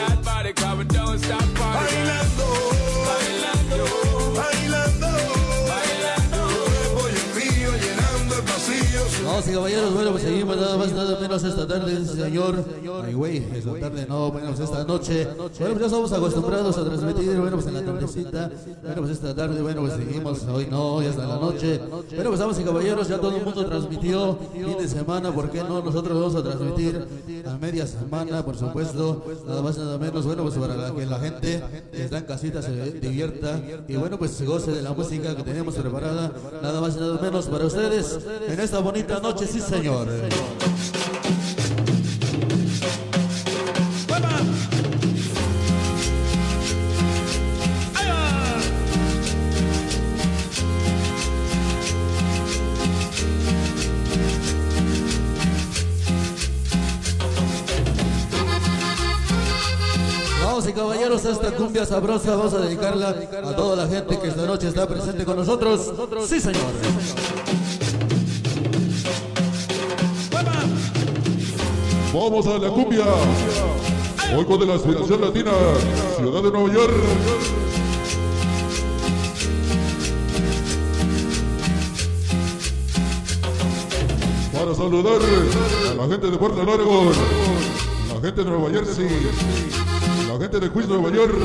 Damas 9.27 9.45
y 9.45 9.51
caballeros, 9.51 9.93
bueno, 9.93 10.11
pues 10.11 10.23
seguimos 10.23 10.55
nada 10.55 10.77
más, 10.77 10.93
nada 10.93 11.19
menos 11.19 11.43
esta 11.43 11.67
tarde, 11.67 12.05
señor. 12.05 12.63
Ay, 13.03 13.13
güey, 13.13 13.37
esta 13.53 13.77
tarde 13.77 14.05
no, 14.07 14.31
bueno, 14.31 14.47
pues 14.47 14.61
esta 14.61 14.85
noche. 14.85 15.25
Bueno, 15.25 15.49
pues 15.57 15.79
ya 15.79 15.85
estamos 15.85 16.13
acostumbrados 16.13 16.77
a 16.77 16.85
transmitir, 16.85 17.37
bueno, 17.37 17.57
pues 17.57 17.67
en 17.67 17.73
la 17.73 17.81
tardecita. 17.83 18.49
Bueno, 18.81 18.95
pues 19.01 19.11
esta 19.11 19.35
tarde, 19.35 19.61
bueno, 19.61 19.81
pues 19.81 19.93
seguimos, 19.95 20.43
hoy 20.43 20.67
no, 20.71 21.01
está 21.01 21.23
en 21.23 21.29
la 21.29 21.35
noche. 21.35 21.77
Bueno, 22.15 22.29
pues 22.29 22.39
damas 22.39 22.57
y 22.57 22.63
caballeros, 22.63 23.07
ya 23.09 23.17
todo 23.17 23.35
el 23.35 23.43
mundo 23.43 23.65
transmitió 23.65 24.37
fin 24.53 24.77
de 24.77 24.87
semana, 24.87 25.33
¿por 25.33 25.51
qué 25.51 25.61
no? 25.61 25.81
Nosotros 25.81 26.17
vamos 26.17 26.35
a 26.35 26.43
transmitir 26.43 27.05
a 27.45 27.57
media 27.57 27.85
semana, 27.85 28.45
por 28.45 28.57
supuesto, 28.57 29.25
nada 29.45 29.61
más, 29.61 29.77
nada 29.77 29.97
menos, 29.97 30.25
bueno, 30.25 30.43
pues 30.43 30.55
para 30.55 30.93
que 30.93 31.05
la 31.05 31.19
gente 31.19 31.63
que 31.91 32.05
está 32.05 32.19
en 32.19 32.23
casita 32.23 32.61
se 32.61 32.91
divierta 32.91 33.59
y 33.89 33.95
bueno, 33.97 34.17
pues 34.17 34.41
goce 34.45 34.71
de 34.71 34.81
la 34.81 34.93
música 34.93 35.35
que 35.35 35.43
tenemos 35.43 35.75
preparada, 35.75 36.31
nada 36.61 36.79
más 36.79 36.95
nada 36.95 37.19
menos 37.21 37.47
para 37.47 37.65
ustedes 37.65 38.19
en 38.47 38.59
esta 38.61 38.79
bonita 38.79 39.16
noche, 39.19 39.47
sí 39.47 39.59
señor. 39.59 40.07
Vamos 60.43 60.67
y 60.67 60.73
caballeros, 60.73 61.25
esta 61.25 61.51
cumbia 61.51 61.85
sabrosa 61.85 62.35
vamos 62.35 62.53
a 62.53 62.59
dedicarla 62.59 63.09
a 63.09 63.55
toda 63.55 63.75
la 63.75 63.87
gente 63.87 64.19
que 64.19 64.27
esta 64.27 64.45
noche 64.45 64.67
está 64.67 64.87
presente 64.87 65.25
con 65.25 65.37
nosotros. 65.37 65.91
Sí, 66.27 66.39
señor. 66.39 67.66
Vamos 72.19 72.47
a 72.47 72.57
la 72.57 72.69
cumbia. 72.69 73.05
Hoy 74.35 74.43
con 74.45 74.67
la 74.67 74.73
aspiración 74.73 75.21
latina. 75.21 75.51
Ciudad 76.17 76.41
de 76.41 76.51
Nueva 76.51 76.73
York. 76.73 76.93
Para 84.51 84.73
saludar 84.73 85.21
a 85.21 85.93
la 85.93 86.07
gente 86.07 86.31
de 86.31 86.37
Puerto 86.37 86.63
Largo, 86.63 87.11
la 88.07 88.21
gente 88.21 88.43
de 88.43 88.49
Nueva 88.49 88.71
Jersey, 88.71 89.07
la 90.27 90.39
gente 90.39 90.59
de 90.59 90.71
Queens, 90.71 90.89
Nueva 90.89 91.11
York. 91.15 91.35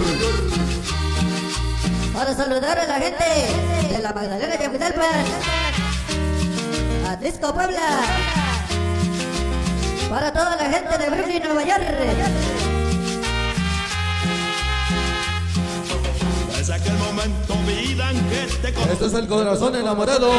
Para 2.15 2.35
saludar 2.35 2.79
a 2.79 2.87
la 2.87 2.95
gente 2.95 3.25
de 3.95 4.03
la 4.03 4.13
Magdalena 4.15 4.57
de 4.57 4.65
Atlisco 7.09 7.53
Puebla, 7.53 8.42
para 10.13 10.31
toda 10.31 10.57
la 10.57 10.69
gente 10.69 10.99
de 10.99 11.09
Brooklyn, 11.09 11.43
Nueva 11.43 11.65
York. 11.65 11.87
Es 16.61 16.69
aquel 16.69 16.93
momento, 16.99 17.55
vida, 17.67 18.11
en 18.11 18.19
que 18.29 18.47
te 18.61 18.93
Este 18.93 19.07
es 19.07 19.15
el 19.15 19.27
corazón 19.27 19.75
enamorado. 19.75 20.31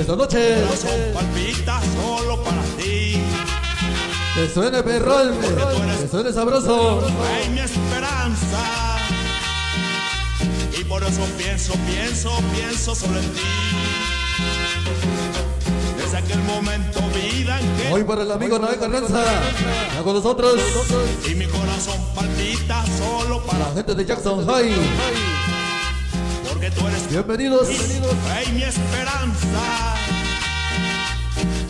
Esta 0.00 0.16
noche 0.16 0.56
palpita 1.14 1.80
solo 2.02 2.42
para 2.42 2.62
ti. 2.76 3.22
que 4.34 4.48
suene 4.52 4.82
perrón, 4.82 5.34
que 6.00 6.08
suene 6.08 6.32
sabroso. 6.32 7.06
Hay 7.30 7.48
mi 7.50 7.60
esperanza. 7.60 8.58
Y 10.76 10.82
por 10.82 11.04
eso 11.04 11.22
pienso, 11.38 11.74
pienso, 11.86 12.30
pienso 12.52 12.94
solo 12.96 13.20
en 13.20 13.32
ti. 13.34 13.87
Aquel 16.18 16.42
momento, 16.42 17.00
vida, 17.14 17.60
que 17.76 17.92
Hoy 17.92 18.02
para 18.02 18.22
el 18.22 18.32
amigo 18.32 18.58
Noé 18.58 18.76
Carranza, 18.76 19.22
está 19.88 20.02
con 20.02 20.14
nosotros 20.14 20.58
y 21.30 21.34
mi 21.36 21.46
corazón 21.46 21.94
palpita 22.12 22.84
solo 22.98 23.40
para 23.46 23.60
la 23.60 23.74
gente 23.74 23.94
de 23.94 24.04
Jackson 24.04 24.44
High. 24.44 24.74
porque 26.48 26.72
tú 26.72 26.88
eres 26.88 27.08
Bienvenidos. 27.08 27.68
Hay 28.32 28.50
mi 28.52 28.64
esperanza. 28.64 29.94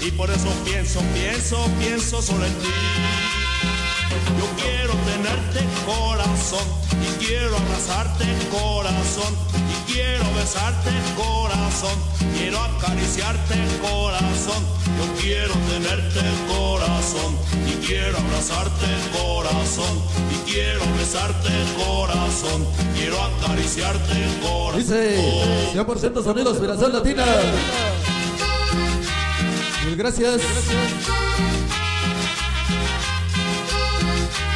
Y 0.01 0.11
por 0.13 0.31
eso 0.31 0.49
pienso, 0.65 1.01
pienso, 1.13 1.59
pienso 1.79 2.23
solo 2.23 2.47
en 2.47 2.55
ti. 2.55 2.69
Yo 4.39 4.47
quiero 4.63 4.95
tenerte 4.95 5.61
corazón 5.85 6.65
y 7.21 7.25
quiero 7.25 7.57
abrazarte 7.57 8.25
corazón 8.51 9.35
y 9.57 9.93
quiero 9.93 10.25
besarte 10.35 10.91
corazón, 11.17 11.99
quiero 12.37 12.59
acariciarte 12.61 13.55
corazón. 13.81 14.79
Yo 14.99 15.21
quiero 15.21 15.55
tenerte 15.55 16.21
corazón 16.49 17.39
y 17.67 17.87
quiero 17.87 18.19
abrazarte 18.19 18.87
corazón 19.13 20.03
y 20.33 20.51
quiero 20.51 20.81
besarte 20.97 21.51
corazón, 21.77 22.67
quiero 22.97 23.23
acariciarte 23.23 24.15
corazón. 24.43 24.79
Dice 24.79 25.73
100% 25.75 26.25
sonido 26.25 26.51
aspiración 26.51 26.93
latina. 26.93 27.25
Mil 29.85 29.97
gracias. 29.97 30.41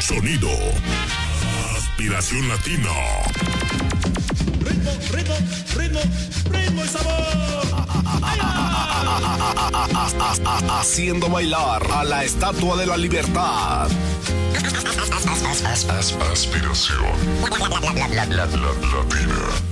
Sonido. 0.01 0.49
Aspiración 2.03 2.49
latina. 2.49 2.91
Ritmo, 4.59 4.91
ritmo, 5.13 5.37
ritmo, 5.77 6.01
ritmo 6.51 6.85
y 6.85 6.89
sabor. 6.89 7.63
Haciendo 10.69 11.29
bailar 11.29 11.87
a 11.93 12.03
la 12.03 12.25
estatua 12.25 12.77
de 12.77 12.87
la 12.87 12.97
libertad. 12.97 13.89
Aspiración. 16.33 17.05
Latina. 18.83 19.72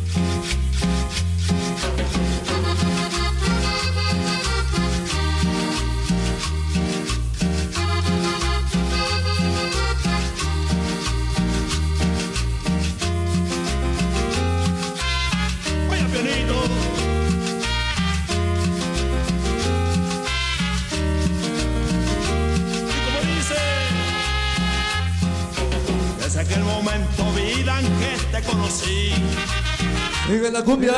Sigue 30.31 30.49
la 30.53 30.63
cumbia. 30.63 30.93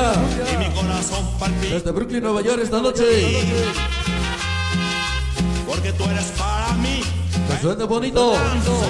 Y 0.53 0.57
mi 0.59 0.71
corazón 0.75 1.27
palpita. 1.41 1.75
Desde 1.77 1.91
Brooklyn, 1.91 2.23
Nueva 2.23 2.43
York, 2.43 2.61
esta 2.63 2.83
noche. 2.83 3.03
Porque 5.67 5.91
tú 5.95 6.05
eres 6.05 6.27
para 6.37 6.75
mí. 6.75 7.01
Que 7.49 7.63
suene 7.63 7.85
bonito. 7.85 8.35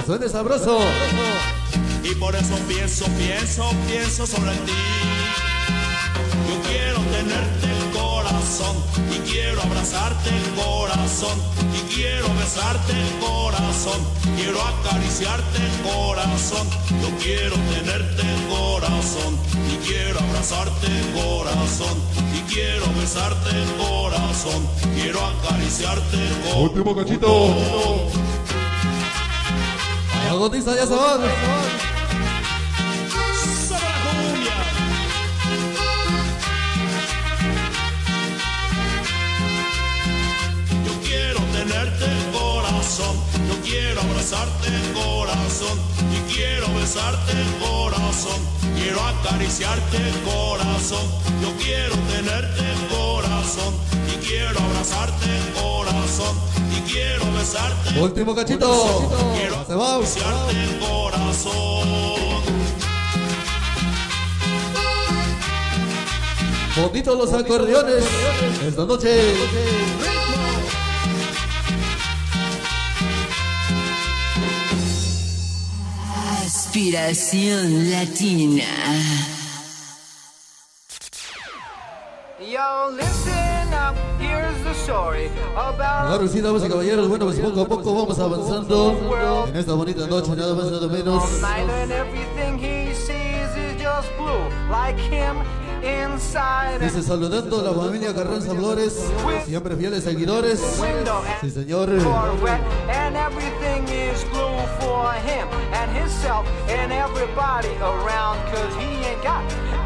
Que 0.01 0.05
suene 0.05 0.29
sabroso. 0.29 0.81
Y 2.03 2.17
por 2.17 2.35
eso 2.35 2.57
pienso, 2.67 3.05
pienso, 3.17 3.71
pienso 3.87 4.27
solo 4.27 4.51
en 4.51 4.59
ti. 4.65 4.73
Yo 6.49 6.61
quiero 6.69 6.99
tenerte 6.99 7.67
el 7.71 7.93
corazón 7.93 8.77
y 9.13 9.31
quiero 9.31 9.63
abrazarte 9.63 10.29
el 10.29 10.51
corazón 10.61 11.39
quiero 11.95 12.27
besarte 12.35 12.93
el 12.93 13.19
corazón, 13.19 14.01
quiero 14.37 14.59
acariciarte 14.63 15.59
el 15.59 15.93
corazón. 15.93 16.67
Yo 17.01 17.11
quiero 17.23 17.57
tenerte 17.75 18.23
el 18.23 18.49
corazón 18.49 19.39
y 19.73 19.77
quiero 19.87 20.19
abrazarte 20.21 20.87
el 20.87 21.23
corazón 21.23 21.97
y 22.35 22.53
quiero 22.53 22.87
besarte 22.99 23.51
el 23.51 23.73
corazón, 23.77 24.67
quiero 24.95 25.21
acariciarte 25.25 26.17
el 26.17 26.35
corazón. 26.41 26.63
Último 26.63 26.97
cachito. 26.97 27.29
Agotiza 30.31 30.75
ya 30.75 30.87
se 30.87 30.95
quiero 43.73 44.03
abrazarte 44.03 44.69
el 44.69 44.93
corazón 44.93 45.79
y 46.13 46.33
quiero 46.33 46.67
besarte 46.75 47.33
el 47.33 47.53
corazón, 47.57 48.39
quiero 48.77 49.01
acariciarte 49.01 49.97
el 49.97 50.21
corazón, 50.31 51.01
yo 51.41 51.51
quiero 51.57 51.95
tenerte 52.13 52.61
el 52.61 52.81
corazón 52.95 53.73
y 54.13 54.17
quiero 54.27 54.61
abrazarte 54.61 55.25
el 55.25 55.53
corazón 55.55 56.37
y 56.77 56.91
quiero 56.93 57.25
besarte 57.33 57.89
el 57.91 57.99
Último 57.99 58.35
cachito. 58.35 59.09
Quiero 59.35 59.65
Se 59.67 59.75
va. 59.75 59.95
acariciarte 59.97 60.57
el 60.57 60.79
corazón. 60.79 62.43
Bonitos 66.77 67.19
los 67.19 67.33
acordeones. 67.33 68.05
Esta 68.67 68.85
noche. 68.85 70.22
Aspiración 76.83 77.93
Latina. 77.93 78.65
Yo, 82.41 82.91
listen 82.91 83.73
up, 83.73 83.95
here's 84.19 84.65
the 84.65 84.75
story 84.75 85.31
about 85.55 86.09
Claro, 86.09 86.27
sí, 86.27 86.41
damas 86.41 86.65
y 86.65 86.69
caballeros, 86.69 87.09
bueno, 87.09 87.27
pues 87.27 87.39
poco 87.39 87.61
a 87.61 87.69
poco 87.69 87.95
vamos 87.95 88.19
avanzando 88.19 89.47
en 89.47 89.57
esta 89.57 89.75
bonita 89.75 90.09
noche, 90.09 90.35
nada 90.35 90.55
más, 90.57 90.73
nada 90.73 90.89
menos. 90.89 91.23
Dice 96.81 97.03
saludando 97.03 97.59
a 97.61 97.63
la 97.65 97.73
familia 97.73 98.15
Carranza 98.15 98.55
Flores, 98.55 99.01
siempre 99.45 99.77
fieles 99.77 100.05
seguidores. 100.05 100.61
Sí, 101.41 101.51
señor. 101.51 101.91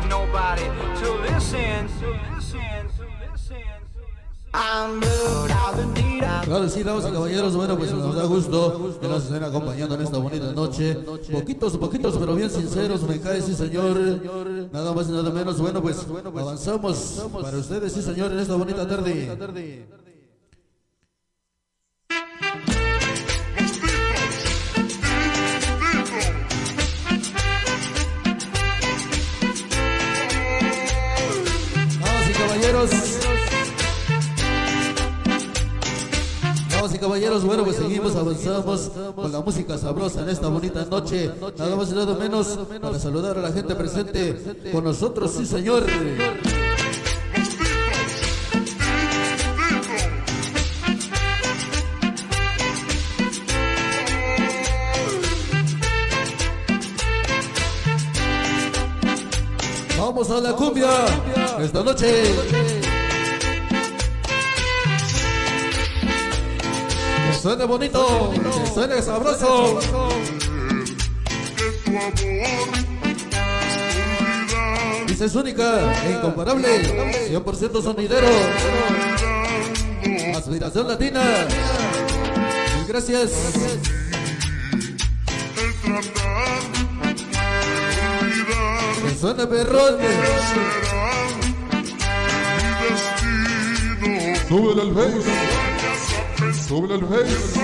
nobody 0.09 0.63
to 1.01 1.13
listen 1.23 1.89
to. 1.99 2.36
Claro, 6.45 6.69
sí, 6.69 6.83
damas 6.85 7.05
y 7.09 7.13
caballeros, 7.13 7.57
bueno, 7.57 7.77
pues 7.77 7.93
nos 7.93 8.15
da 8.15 8.25
gusto 8.25 8.97
que 9.01 9.09
nos 9.09 9.25
estén 9.25 9.43
acompañando 9.43 9.97
en 9.97 10.03
esta 10.03 10.19
bonita 10.19 10.53
noche. 10.53 10.95
Poquitos, 11.33 11.77
poquitos, 11.77 12.17
pero 12.19 12.35
bien 12.37 12.49
sinceros, 12.51 13.03
me 13.03 13.21
cae, 13.21 13.43
sí, 13.43 13.55
señor. 13.55 13.99
Nada 14.73 14.93
más 14.93 15.09
y 15.09 15.13
nada 15.13 15.31
menos, 15.31 15.61
bueno, 15.61 15.83
pues 15.83 16.07
avanzamos 16.25 17.27
para 17.43 17.59
ustedes, 17.59 17.93
sí, 17.93 18.01
señor, 18.01 18.31
en 18.31 18.39
esta 18.39 18.55
bonita 18.55 18.87
tarde. 18.87 19.37
Damas 32.01 32.31
y 32.31 32.33
caballeros. 32.33 33.16
Caballeros, 36.99 37.45
bueno, 37.45 37.65
pues 37.65 37.77
seguimos, 37.77 38.15
avanzamos 38.17 38.91
con 39.15 39.33
la 39.33 39.41
música 39.41 39.79
sabrosa 39.79 40.23
en 40.23 40.29
esta 40.29 40.49
bonita 40.49 40.85
noche. 40.85 41.31
Nada 41.59 41.77
más 41.77 41.91
y 41.91 41.95
nada 41.95 42.15
menos 42.15 42.59
para 42.81 42.99
saludar 42.99 43.39
a 43.39 43.43
la 43.43 43.53
gente 43.53 43.75
presente 43.75 44.71
con 44.73 44.85
nosotros, 44.85 45.33
sí, 45.33 45.47
señor. 45.47 45.85
Vamos 59.99 60.31
a 60.31 60.41
la 60.41 60.53
cumbia 60.53 60.89
esta 61.61 61.83
noche. 61.83 62.86
Suene 67.47 67.65
bonito, 67.65 68.33
suene 68.75 69.01
sabroso. 69.01 69.79
Dice 75.07 75.25
es 75.27 75.35
única 75.37 75.95
e 76.07 76.11
incomparable, 76.11 76.69
100% 77.31 77.83
sonidero. 77.85 78.27
Aspiración 80.37 80.89
latina. 80.89 81.23
Gracias. 82.89 83.31
Que 89.05 89.15
suene 89.21 89.47
perrón. 89.47 89.99
Súbele 94.49 94.83
al 94.83 94.95
face. 94.95 95.56
Al 96.69 97.07
face. 97.07 97.61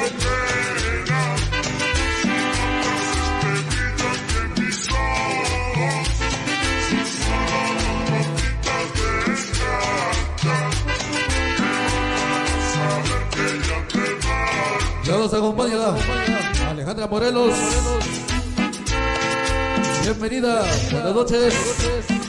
Ya 15.05 15.19
nos 15.19 15.35
acompaña 15.35 15.75
Alejandra 16.71 17.09
Morelos. 17.09 17.55
Bienvenida, 20.05 20.65
buenas 20.93 21.15
noches. 21.15 22.22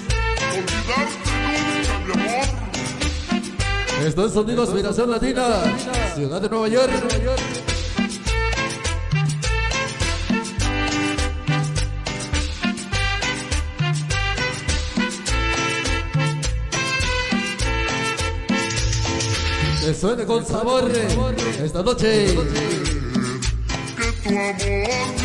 Esto 4.05 4.25
es 4.25 4.33
Sonido 4.33 4.63
Aspiración 4.63 5.09
Latina, 5.09 5.63
Ciudad 6.13 6.41
de 6.41 6.49
Nueva 6.49 6.67
York. 6.67 6.91
Que 19.79 19.93
suene 19.93 20.25
con 20.25 20.45
sabor 20.45 20.91
esta 21.63 21.81
noche. 21.81 22.35
Que 23.95 24.11
tu 24.21 24.29
amor 24.29 25.22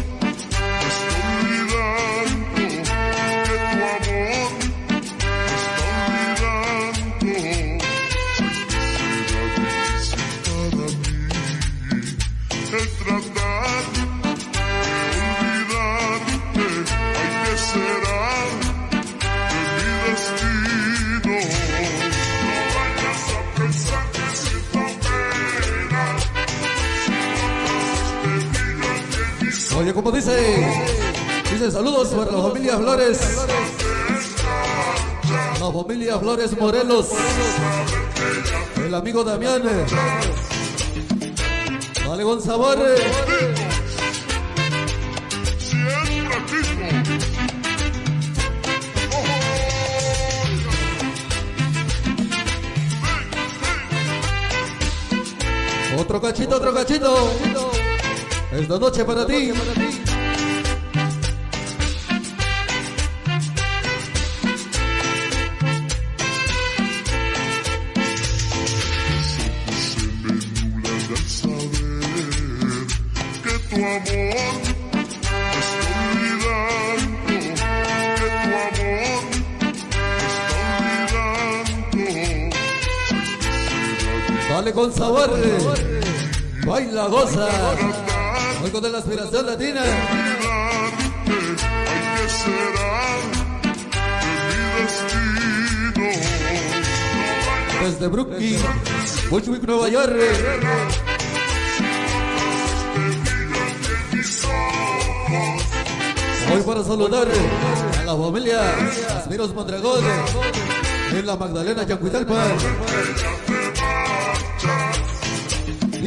como 30.02 30.12
dice. 30.12 30.64
Dice 31.50 31.72
saludos 31.72 32.08
para 32.10 32.30
la 32.30 32.40
familia 32.40 32.76
Flores. 32.78 33.18
La 35.58 35.72
familia 35.72 36.18
Flores 36.20 36.56
Morelos. 36.56 37.08
El 38.76 38.94
amigo 38.94 39.24
Damián. 39.24 39.62
Dale 42.06 42.40
sabor. 42.40 42.78
Otro 55.98 56.20
cachito, 56.20 56.56
otro 56.56 56.72
cachito. 56.72 57.67
Esta 58.50 58.78
noche 58.78 59.04
para 59.04 59.26
ti. 59.26 59.52
que 73.42 73.58
tu 73.68 73.76
amor 73.76 74.08
me 77.26 77.38
está 77.38 77.68
olvidando, 77.68 77.68
que 78.16 78.26
tu 78.28 78.42
amor 78.44 78.72
me 78.78 79.02
está 81.04 81.22
olvidando. 81.98 82.56
Dale 84.48 84.72
con 84.72 84.92
sabor. 84.92 85.30
Baila, 86.66 87.06
goza. 87.08 87.48
Con 88.72 88.92
la 88.92 88.98
aspiración 88.98 89.46
latina. 89.46 89.82
¿Qué 91.24 92.28
será 92.28 93.08
de 94.46 94.56
mi 94.56 94.82
destino? 94.82 96.10
Desde 97.82 98.06
Brooklyn, 98.08 98.60
Bushwick, 99.30 99.62
Nueva 99.62 99.88
York. 99.88 100.16
Hoy 106.52 106.62
para 106.62 106.84
saludar 106.84 107.28
a 107.98 108.04
la 108.04 108.16
familia 108.16 108.60
Asmiros 109.16 109.54
Mondragón 109.54 110.04
en 111.12 111.26
la 111.26 111.36
Magdalena 111.36 111.84
Yacuitalpa. 111.84 112.44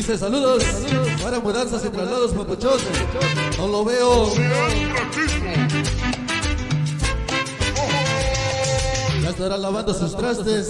Dice 0.02 0.18
saludos 0.18 0.64
para 1.22 1.40
mudanzas 1.40 1.86
y 1.86 1.90
traslados 1.90 2.32
papuchón. 2.32 2.80
No 3.60 3.68
lo 3.68 3.86
veo. 3.86 4.34
Ya 9.22 9.30
estará 9.30 9.58
lavando 9.60 9.94
sus 9.94 10.18
trastes. 10.18 10.70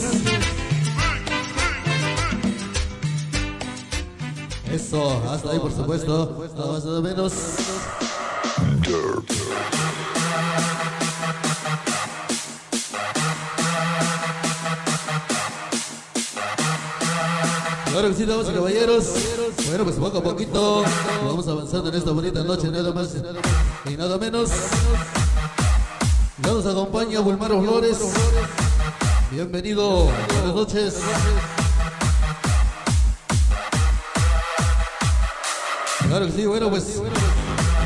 Eso, 4.70 5.24
hasta 5.30 5.52
ahí 5.52 5.60
por 5.60 5.72
supuesto. 5.72 6.46
Nada 6.54 6.72
más 6.74 6.84
nada 6.84 7.00
menos. 7.00 7.34
Claro 18.02 18.16
que 18.16 18.20
sí, 18.20 18.28
damas 18.28 18.48
y 18.50 18.54
caballeros. 18.54 19.06
Bueno, 19.68 19.84
pues 19.84 19.96
poco 19.98 20.18
a 20.18 20.24
poquito 20.24 20.84
vamos 21.24 21.48
avanzando 21.48 21.90
en 21.90 21.96
esta 21.96 22.10
bonita 22.10 22.44
noche, 22.44 22.70
nada 22.70 22.92
más 22.92 23.10
y 23.86 23.96
nada 23.96 24.18
menos. 24.18 24.50
Nos 26.42 26.66
acompaña 26.66 27.20
Bulmaro 27.20 27.62
Flores. 27.62 28.00
Bienvenido, 29.30 30.06
buenas 30.06 30.56
noches. 30.56 30.98
Claro 36.08 36.26
que 36.26 36.32
sí, 36.32 36.46
bueno, 36.48 36.72
pues 36.72 37.00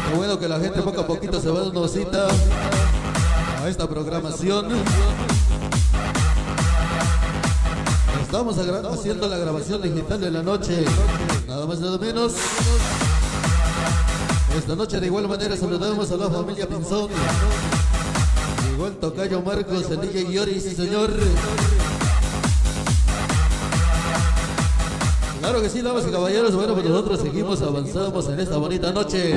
qué 0.10 0.16
bueno 0.16 0.40
que 0.40 0.48
la 0.48 0.62
gente 0.62 0.82
poco 0.82 1.02
a 1.02 1.08
poquito 1.08 1.42
se 1.42 1.50
va 1.50 1.60
dando 1.60 1.90
cita 1.90 2.30
a 3.62 3.68
esta 3.68 3.86
programación. 3.86 4.70
Estamos 8.36 9.00
haciendo 9.00 9.30
la 9.30 9.38
grabación 9.38 9.82
digital 9.82 10.20
de 10.20 10.30
la 10.30 10.44
noche, 10.44 10.84
nada 11.48 11.66
más 11.66 11.80
nada 11.80 11.98
menos. 11.98 12.34
Esta 14.58 14.76
noche 14.76 15.00
de 15.00 15.06
igual 15.06 15.30
manera 15.30 15.56
saludamos 15.56 16.12
a 16.12 16.18
la 16.18 16.30
familia 16.30 16.68
Pinzón. 16.68 17.10
Igual 18.74 18.92
Tocayo 18.98 19.42
Marcos, 19.42 19.90
el 19.90 20.02
DJ 20.02 20.34
Yori, 20.34 20.60
sí 20.60 20.76
señor. 20.76 21.14
Claro 25.40 25.62
que 25.62 25.70
sí, 25.70 25.82
damas 25.82 26.04
y 26.06 26.12
caballeros. 26.12 26.54
Bueno, 26.56 26.74
pues 26.74 26.86
nosotros 26.86 27.22
seguimos, 27.22 27.62
avanzamos 27.62 28.28
en 28.28 28.40
esta 28.42 28.58
bonita 28.58 28.92
noche. 28.92 29.34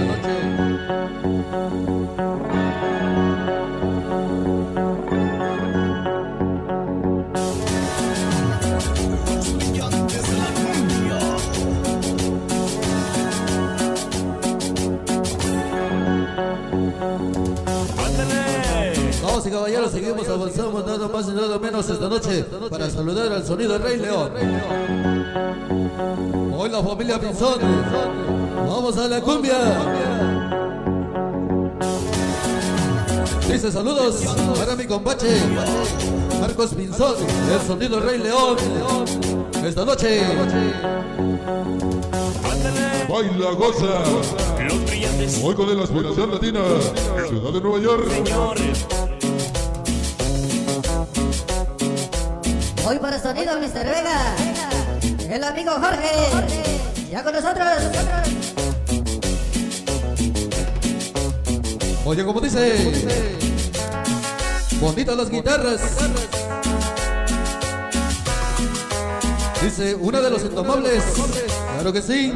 Caballeros, 19.68 19.92
seguimos, 19.92 20.26
avanzamos 20.26 20.86
nada 20.86 21.08
más 21.08 21.28
y 21.28 21.32
nada 21.32 21.58
menos 21.58 21.90
esta 21.90 22.08
noche 22.08 22.42
para 22.70 22.88
saludar 22.88 23.30
al 23.30 23.44
sonido 23.44 23.74
de 23.74 23.78
Rey 23.78 23.98
León. 23.98 24.32
Hoy 26.56 26.70
la 26.70 26.82
familia 26.82 27.20
Pinzón. 27.20 27.58
Vamos 28.66 28.96
a 28.96 29.08
la 29.08 29.20
cumbia. 29.20 29.58
Dice 33.46 33.70
saludos 33.70 34.22
para 34.58 34.74
mi 34.74 34.86
compache 34.86 35.38
Marcos 36.40 36.72
Pinzón, 36.72 37.16
el 37.52 37.66
sonido 37.66 38.00
Rey 38.00 38.20
León. 38.20 38.56
Esta 39.62 39.84
noche. 39.84 40.22
Baila, 43.06 43.50
goza. 43.50 44.02
Hoy 45.44 45.54
con 45.54 45.76
la 45.76 45.84
aspiración 45.84 46.30
latina. 46.30 46.60
Ciudad 47.28 47.52
de 47.52 47.60
Nueva 47.60 47.80
York. 47.80 49.07
Hoy 52.88 52.98
para 53.00 53.20
sonido 53.20 53.52
Mr. 53.60 53.84
Vega. 53.84 54.34
El 55.28 55.44
amigo 55.44 55.72
Jorge. 55.72 56.10
Ya 57.10 57.22
con 57.22 57.34
nosotros. 57.34 57.68
Oye, 62.06 62.24
como 62.24 62.40
dice. 62.40 62.90
Bonitas 64.80 65.18
las 65.18 65.28
guitarras. 65.28 65.82
Dice, 69.62 69.94
una 69.94 70.22
de 70.22 70.30
los 70.30 70.42
intomables. 70.44 71.04
Claro 71.74 71.92
que 71.92 72.00
sí. 72.00 72.32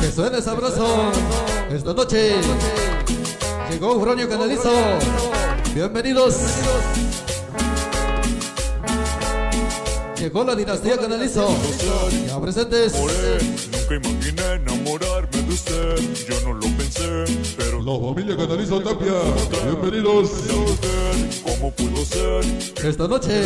Que 0.00 0.10
suene 0.10 0.40
sabroso. 0.40 1.12
Esta 1.70 1.92
noche 1.92 2.40
llegó 3.70 4.00
Fronio 4.00 4.28
Canalizo. 4.28 4.70
Bienvenidos. 5.74 6.36
Llegó 10.18 10.44
la 10.44 10.54
dinastía 10.54 10.96
Canalizo. 10.98 11.48
Ya 12.26 12.40
presentes. 12.40 12.94
Nunca 12.94 13.94
imaginé 13.94 14.52
enamorarme 14.54 15.42
de 15.42 15.52
usted, 15.52 15.96
yo 16.28 16.40
no 16.44 16.54
lo 16.54 16.66
pensé, 16.76 17.24
pero 17.56 17.80
La 17.82 17.98
familia 18.08 18.36
Canalizo 18.36 18.80
Tapia. 18.80 19.14
Bienvenidos. 19.64 20.30
¿cómo 21.44 21.70
pudo 21.72 22.04
ser? 22.04 22.44
Esta 22.84 23.06
noche. 23.06 23.42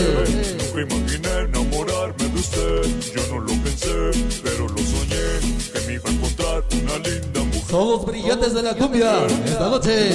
Nunca 0.58 0.94
imaginé 0.94 1.38
enamorarme 1.40 2.28
de 2.28 2.40
usted, 2.40 2.82
yo 3.14 3.34
no 3.34 3.40
lo 3.40 3.52
pensé, 3.62 4.40
pero 4.42 4.68
Somos 7.72 8.04
brillantes 8.04 8.52
de 8.52 8.62
la 8.62 8.74
cumbia. 8.74 9.26
Esta 9.46 9.70
noche. 9.70 10.10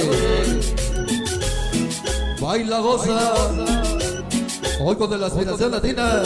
Baila, 2.40 2.78
goza. 2.78 3.34
Hoy 4.80 4.94
con 4.94 5.20
la 5.20 5.26
aspiración 5.26 5.72
latina. 5.72 6.22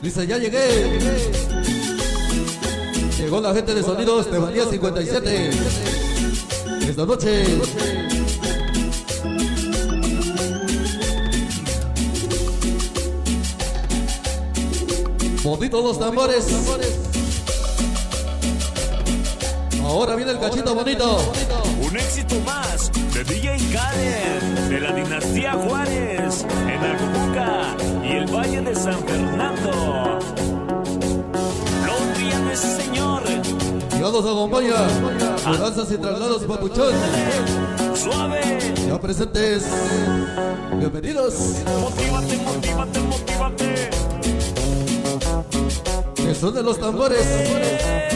Dice, 0.00 0.26
ya 0.28 0.38
llegué. 0.38 1.00
Llegó 3.18 3.40
la 3.40 3.52
gente 3.52 3.74
de 3.74 3.82
sonidos 3.82 4.30
de 4.30 4.38
Valía 4.38 4.64
57. 4.64 5.50
Esta 6.88 7.04
noche. 7.04 7.44
Bonitos 15.42 15.82
los 15.82 15.98
tambores. 15.98 16.46
Ahora 19.92 20.16
viene 20.16 20.30
el 20.30 20.38
cachito 20.40 20.74
bonito. 20.74 21.18
Un 21.82 21.94
éxito 21.94 22.36
más 22.46 22.90
de 23.12 23.24
DJ 23.24 23.58
Karen, 23.74 24.70
de 24.70 24.80
la 24.80 24.90
dinastía 24.92 25.52
Juárez, 25.52 26.46
en 26.66 26.82
Acapulca 26.82 27.76
y 28.02 28.12
el 28.12 28.26
Valle 28.34 28.62
de 28.62 28.74
San 28.74 28.98
Fernando. 29.04 30.18
Olviden 31.84 32.48
ese 32.50 32.82
señor, 32.82 33.22
Ya 33.90 33.98
nos 34.00 34.24
acompaña. 34.24 34.76
Mudanzas 35.46 35.92
y 35.92 35.98
traslados 35.98 36.42
papuchón. 36.44 36.94
suave. 37.94 38.40
Ya 38.88 38.98
presentes. 38.98 39.64
Bienvenidos. 40.78 41.34
Motívate, 41.82 42.36
motívate, 42.38 43.00
motívate. 43.00 43.90
Que 46.16 46.34
son 46.34 46.54
de 46.54 46.62
los 46.62 46.80
tambores. 46.80 48.11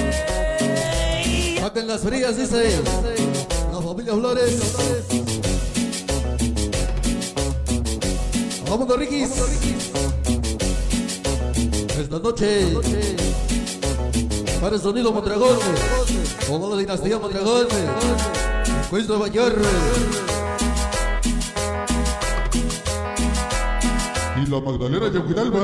Saquen 1.76 1.88
las 1.88 2.00
frías, 2.00 2.38
dice. 2.38 2.80
La 3.70 3.82
familia 3.82 4.14
Flores. 4.14 4.58
Vamos, 8.66 8.98
Riquis. 8.98 9.30
Esta 12.00 12.18
noche. 12.18 12.78
Para 14.58 14.76
el 14.76 14.80
sonido 14.80 15.12
Mondragón. 15.12 15.58
Toda 16.46 16.74
la 16.74 16.80
dinastía 16.80 17.18
Mondragón. 17.18 17.66
Juez 18.88 19.06
Nueva 19.06 19.28
York. 19.28 19.58
Y 24.42 24.46
la 24.50 24.60
Magdalena 24.60 25.12
Yaguinalba. 25.12 25.60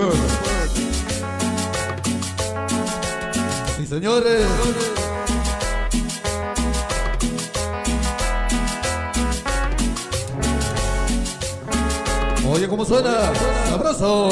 Sí, 3.78 3.86
señores. 3.86 4.91
¿Cómo 12.72 12.86
suena? 12.86 13.30
¡Abrazo! 13.70 14.30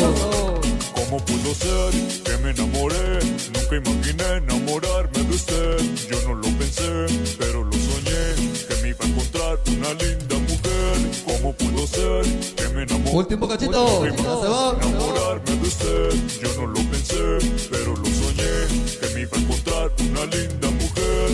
¿Cómo 0.94 1.18
pudo 1.26 1.54
ser 1.54 1.92
que 2.24 2.38
me 2.38 2.50
enamoré? 2.52 3.18
Nunca 3.52 3.76
imaginé 3.76 4.24
enamorarme 4.38 5.24
de 5.28 5.34
usted. 5.34 5.76
Yo 6.10 6.16
no 6.26 6.34
lo 6.36 6.48
pensé, 6.56 7.06
pero 7.38 7.64
lo 7.64 7.72
soñé. 7.72 8.64
Que 8.66 8.74
me 8.80 8.88
iba 8.88 9.04
a 9.04 9.08
encontrar 9.08 9.58
una 9.68 9.92
linda 9.92 10.36
mujer. 10.48 10.96
¿Cómo 11.26 11.52
pudo 11.52 11.86
ser 11.86 12.24
que 12.56 12.68
me 12.74 12.84
enamoré? 12.84 13.14
Último 13.14 13.46
cachito. 13.46 14.04
Se 14.04 14.48
va. 14.48 14.74
enamorarme 14.80 15.56
de 15.56 15.68
usted. 15.68 16.10
Yo 16.40 16.62
no 16.62 16.66
lo 16.68 16.80
pensé, 16.90 17.68
pero 17.70 17.94
lo 17.94 18.06
soñé. 18.06 18.56
Que 19.00 19.14
me 19.14 19.20
iba 19.20 19.36
a 19.36 19.40
encontrar 19.40 19.92
una 20.00 20.24
linda 20.34 20.70
mujer. 20.70 21.28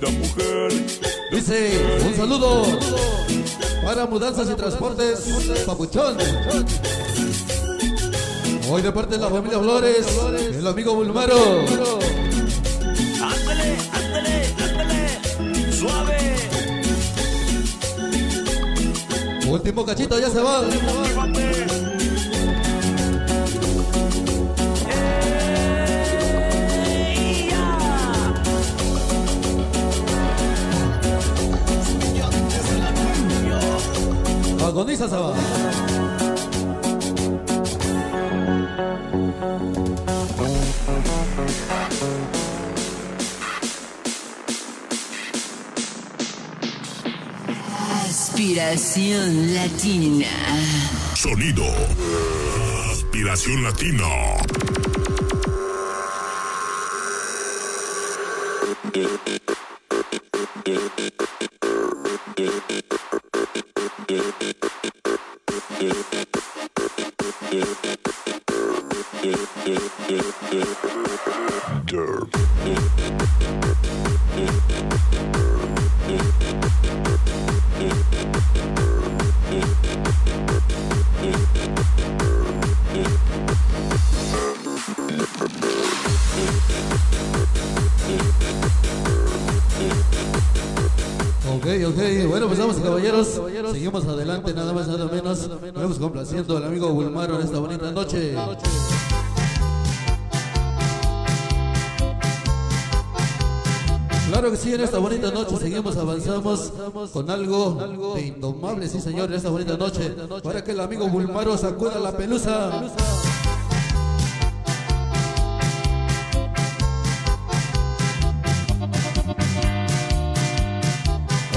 La 0.00 0.10
mujer. 0.10 0.72
Dice, 1.32 1.98
un 2.06 2.14
saludo 2.14 3.33
para 3.94 4.06
mudanzas 4.06 4.50
y 4.50 4.54
transportes, 4.54 5.20
Papuchón. 5.64 6.16
Hoy 8.68 8.82
de 8.82 8.90
parte 8.90 9.14
de 9.14 9.22
la 9.22 9.30
familia 9.30 9.60
Flores, 9.60 10.04
el 10.52 10.66
amigo 10.66 10.94
Bulmaro. 10.94 11.36
Ándale, 13.22 13.76
ándale, 13.92 14.54
ándale. 14.58 15.72
Suave. 15.72 16.36
Último 19.48 19.86
cachito, 19.86 20.18
ya 20.18 20.28
se 20.28 20.40
va. 20.40 20.62
Va. 34.74 35.34
Aspiración 48.04 49.54
latina. 49.54 50.26
Sonido. 51.14 51.64
Aspiración 52.90 53.62
Latina. 53.62 54.53
Complaciendo 96.04 96.58
al 96.58 96.64
amigo 96.64 96.90
Bulmaro 96.90 97.36
en 97.36 97.46
esta 97.46 97.58
bonita 97.58 97.90
noche. 97.90 98.34
Claro 104.28 104.50
que 104.50 104.56
sí, 104.58 104.74
en 104.74 104.82
esta 104.82 104.98
bonita 104.98 105.30
noche 105.30 105.56
seguimos, 105.56 105.96
avanzamos 105.96 106.72
con 107.10 107.30
algo 107.30 108.12
de 108.14 108.20
indomable, 108.20 108.86
sí 108.86 109.00
señor, 109.00 109.30
en 109.30 109.36
esta 109.36 109.48
bonita 109.48 109.78
noche, 109.78 110.14
para 110.42 110.62
que 110.62 110.72
el 110.72 110.80
amigo 110.80 111.08
Bulmaro 111.08 111.56
sacuda 111.56 111.98
la 111.98 112.14
pelusa. 112.14 112.82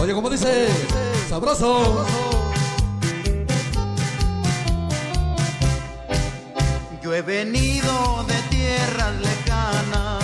Oye, 0.02 0.14
como 0.14 0.30
dice, 0.30 0.68
sabroso. 1.28 2.06
Yo 7.08 7.14
he 7.14 7.22
venido 7.22 8.26
de 8.28 8.34
tierras 8.49 9.14
lejanas 9.22 10.22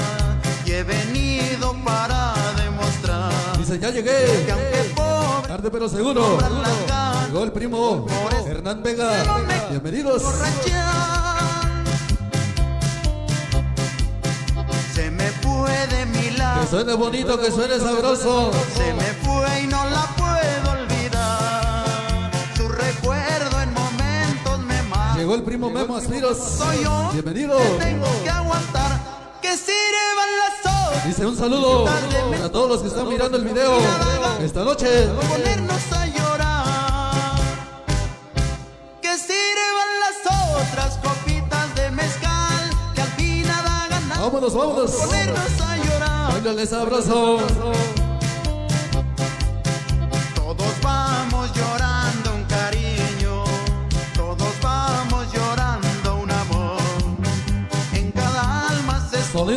y 0.65 0.71
he 0.73 0.83
venido 0.83 1.73
para 1.81 2.33
demostrar 2.57 3.31
Dice, 3.57 3.79
ya 3.79 3.89
llegué. 3.89 4.43
que 4.45 4.51
aunque 4.51 4.91
pobre 4.93 5.47
Tarde 5.47 5.71
pero 5.71 5.87
seguro. 5.87 6.37
Llegó 7.27 7.43
el 7.45 7.53
primo 7.53 8.05
Hernán 8.45 8.83
Vega. 8.83 9.13
Bienvenidos. 9.69 10.23
se 14.93 15.09
me 15.09 15.29
fue 15.41 15.87
de 15.87 16.05
mi 16.07 16.19
Que 16.31 16.37
lado, 16.37 16.67
suene 16.69 16.93
bonito, 16.95 17.39
que 17.39 17.49
suene 17.49 17.79
sabroso. 17.79 18.51
se 18.75 18.93
me 18.93 19.13
fue 19.23 19.61
y 19.61 19.67
no 19.67 19.85
la 19.89 20.01
Llegó 25.23 25.35
el 25.35 25.43
primo 25.43 25.69
Memo 25.69 25.95
Aspiros. 25.95 26.37
Soy 26.37 26.83
yo 26.83 27.09
Bienvenido. 27.13 27.57
que 27.57 27.85
tengo 27.85 28.05
que 28.25 28.29
aguantar 28.29 28.99
que 29.41 29.55
sirvan 29.55 30.29
las 30.41 30.65
horas. 30.65 31.05
Dice 31.05 31.25
un 31.25 31.37
saludo 31.37 31.85
para 32.29 32.51
todos 32.51 32.67
los 32.67 32.81
que 32.81 32.89
están 32.89 33.07
mirando 33.07 33.37
el 33.37 33.45
video 33.45 33.77
esta 34.41 34.65
noche. 34.65 35.07
ponernos 35.29 35.93
a 35.93 36.07
llorar. 36.07 37.37
Que 39.01 39.17
sirvan 39.17 39.89
las 40.03 40.59
otras 40.59 40.97
copitas 40.97 41.73
de 41.75 41.91
mezcal 41.91 42.69
que 42.93 43.01
al 43.01 43.07
fin 43.13 43.43
da 43.43 43.87
ganas. 43.89 44.19
Vámonos, 44.19 44.53
vámonos. 44.53 44.91
Ponernos 44.91 45.61
a 45.61 45.77
llorar. 45.77 46.67
Sabroso. 46.67 47.37
Todos 50.35 50.81
vamos 50.81 51.49
llorando 51.55 51.92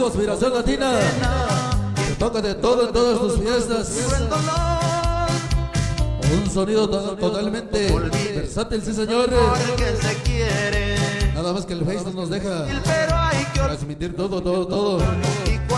Aspiración 0.07 0.55
Latina. 0.55 0.93
Que 1.97 2.13
toca 2.15 2.41
de 2.41 2.55
todo 2.55 2.87
en 2.87 2.93
todas 2.93 3.19
tus 3.21 3.39
fiestas. 3.41 3.91
Un 6.33 6.51
sonido 6.51 6.89
to- 6.89 7.17
totalmente 7.17 7.93
versátil, 8.35 8.83
sí 8.83 8.93
señor. 8.93 9.29
Porque 9.31 9.97
se 10.01 10.15
quiere. 10.23 10.97
Nada 11.35 11.53
más 11.53 11.67
que 11.67 11.75
el 11.75 11.85
Face 11.85 12.05
no 12.05 12.11
nos 12.13 12.31
deja 12.31 12.65
transmitir 13.53 14.17
todo, 14.17 14.41
todo, 14.43 14.67
todo. 14.67 14.99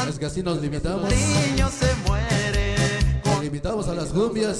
Es 0.08 0.18
que 0.18 0.26
así 0.26 0.42
nos 0.42 0.60
limitamos. 0.60 1.02
Nos 3.24 3.40
limitamos 3.42 3.88
a 3.88 3.94
las 3.94 4.08
cumbias. 4.08 4.58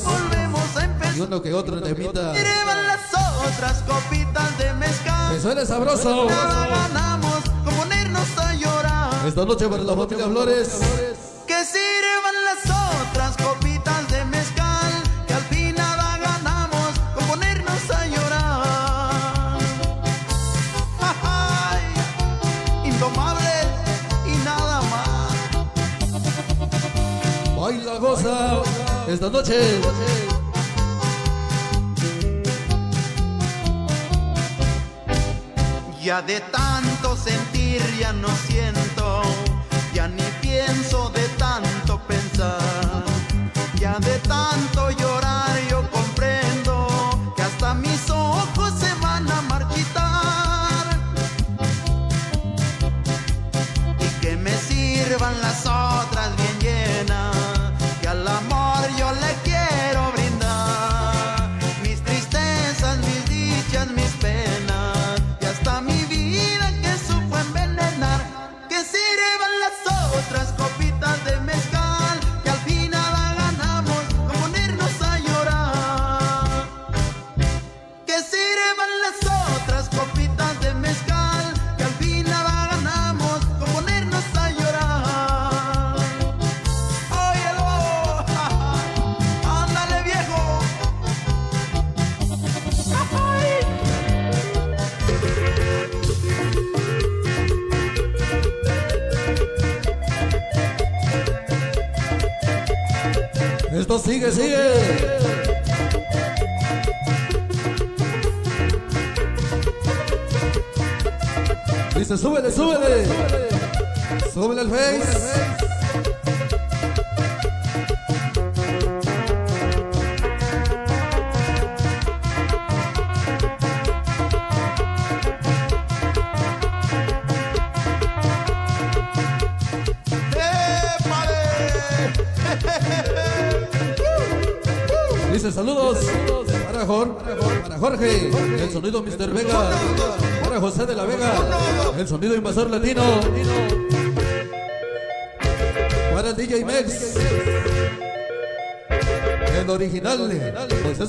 Y 1.17 1.21
uno 1.21 1.41
que 1.43 1.55
otro. 1.55 1.77
Llevan 1.81 2.87
las 2.87 3.01
otras 3.47 3.83
copitas 3.87 4.59
de 4.59 4.73
mezcal. 4.75 5.35
Que 5.35 5.41
suene 5.41 5.65
sabroso. 5.67 6.27
Nada 6.29 6.67
ganamos 6.67 7.41
con 7.65 7.75
ponernos 7.75 8.39
a 8.39 8.55
llorar. 8.55 8.78
Esta 9.29 9.45
noche 9.45 9.69
para 9.69 9.83
la 9.83 9.95
familia 9.95 10.27
Flores. 10.27 10.81
Que 11.47 11.63
sirvan 11.63 12.35
las 12.47 12.65
otras 13.03 13.37
copitas 13.37 14.09
de 14.11 14.25
mezcal. 14.25 14.91
Que 15.27 15.35
al 15.35 15.43
fin 15.43 15.75
nada 15.75 16.17
ganamos 16.17 16.99
con 17.15 17.27
ponernos 17.27 17.91
a 17.91 18.07
llorar. 18.07 19.59
Ay, 21.23 21.83
Indomable 22.89 23.57
y 24.25 24.35
nada 24.47 24.81
más. 24.93 25.35
Baila, 27.55 27.99
goza. 27.99 28.63
Esta 29.07 29.29
noche. 29.29 29.83
Ya 36.03 36.23
de 36.23 36.41
tanto 36.41 37.15
sentir 37.15 37.58
ya 37.77 38.13
no 38.13 38.29
siento, 38.47 39.23
ya 39.93 40.09
ni 40.09 40.23
pienso 40.41 41.11
de 41.11 41.23
tanto 41.37 41.99
pensar, 42.09 43.05
ya 43.79 43.99
de 43.99 44.19
tanto 44.21 44.91
yo 44.93 45.08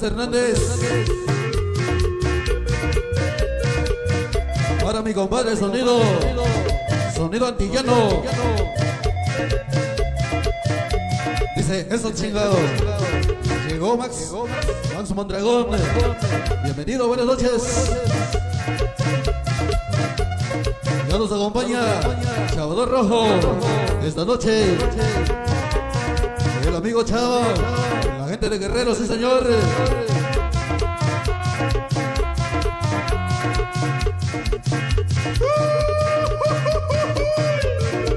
Hernández, 0.02 0.58
para 4.82 5.02
mi 5.02 5.14
compadre 5.14 5.56
sonido, 5.58 6.02
sonido 7.16 7.47
antillano. 7.47 8.24
Dice, 11.56 11.88
eso 11.91 12.12
chingado. 12.12 12.56
Llegó 13.68 13.97
Max, 13.97 14.32
Max 14.95 15.10
Mondragón. 15.12 15.68
Bienvenido, 16.64 17.08
buenas 17.08 17.26
noches. 17.26 17.91
Ya 21.10 21.18
nos 21.18 21.32
acompaña 21.32 21.82
Chavador 22.54 22.89
Rojo. 22.89 23.26
Esta 24.06 24.24
noche, 24.24 24.78
el 26.68 26.76
amigo 26.76 27.04
Chava, 27.04 27.43
gente 28.40 28.58
de 28.58 28.60
Guerrero, 28.60 28.96
sí 28.96 29.06
señor. 29.06 29.46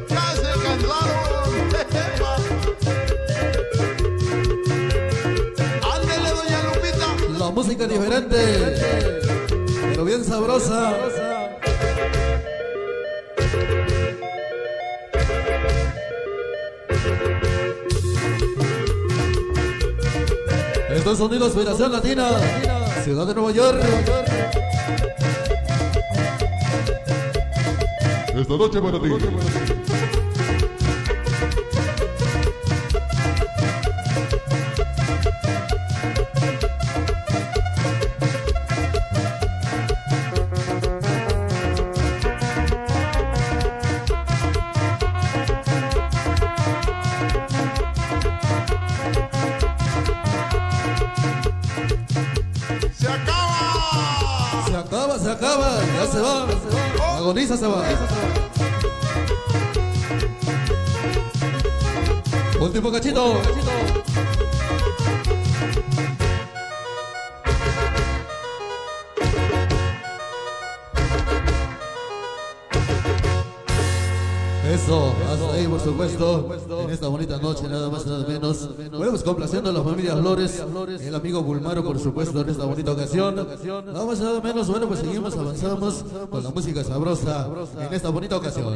Ya 0.09 0.35
se 0.37 0.51
cansaron. 0.63 1.63
Ándele, 5.93 6.31
doña 6.31 6.63
Lupita. 6.63 7.39
La 7.39 7.51
música 7.51 7.87
diferente, 7.87 9.21
pero 9.91 10.05
bien 10.05 10.25
sabrosa. 10.25 11.42
Estos 21.13 21.29
sonidos 21.29 21.53
Federación 21.53 21.93
Latina, 21.93 22.31
Ciudad 23.05 23.27
de 23.27 23.35
Nueva 23.35 23.53
York. 23.53 23.83
Esta 28.35 28.57
noche 28.57 28.81
para 28.81 28.99
ti. 28.99 29.72
Se 57.63 57.69
va. 57.69 57.85
Último 62.61 62.91
cachito. 62.91 63.41
Eso, 74.73 75.15
hasta 75.31 75.53
ahí 75.53 75.67
por 75.69 75.81
supuesto, 75.81 76.49
en 76.85 76.91
esta 76.91 77.07
bonita 77.09 77.37
noche, 77.39 77.69
nada 77.69 77.89
más, 77.91 78.07
nada 78.07 78.27
menos. 78.27 78.71
Bueno, 78.91 79.11
pues 79.11 79.23
complaciendo 79.23 79.71
a 79.71 79.73
la 79.73 79.83
familia 79.83 80.17
Flores, 80.17 80.65
amigo 81.23 81.41
Bulmaro, 81.41 81.85
por 81.85 82.01
supuesto, 82.01 82.41
en 82.41 82.49
esta 82.49 82.65
bonita 82.65 82.91
ocasión. 82.91 83.37
Nada 83.37 84.05
más, 84.05 84.19
nada 84.19 84.41
menos, 84.41 84.67
bueno, 84.67 84.89
pues 84.89 84.99
seguimos, 84.99 85.37
avanzamos 85.37 86.05
con 86.29 86.43
la 86.43 86.51
música 86.51 86.83
sabrosa 86.83 87.49
en 87.79 87.95
esta 87.95 88.09
bonita 88.09 88.37
ocasión. 88.37 88.75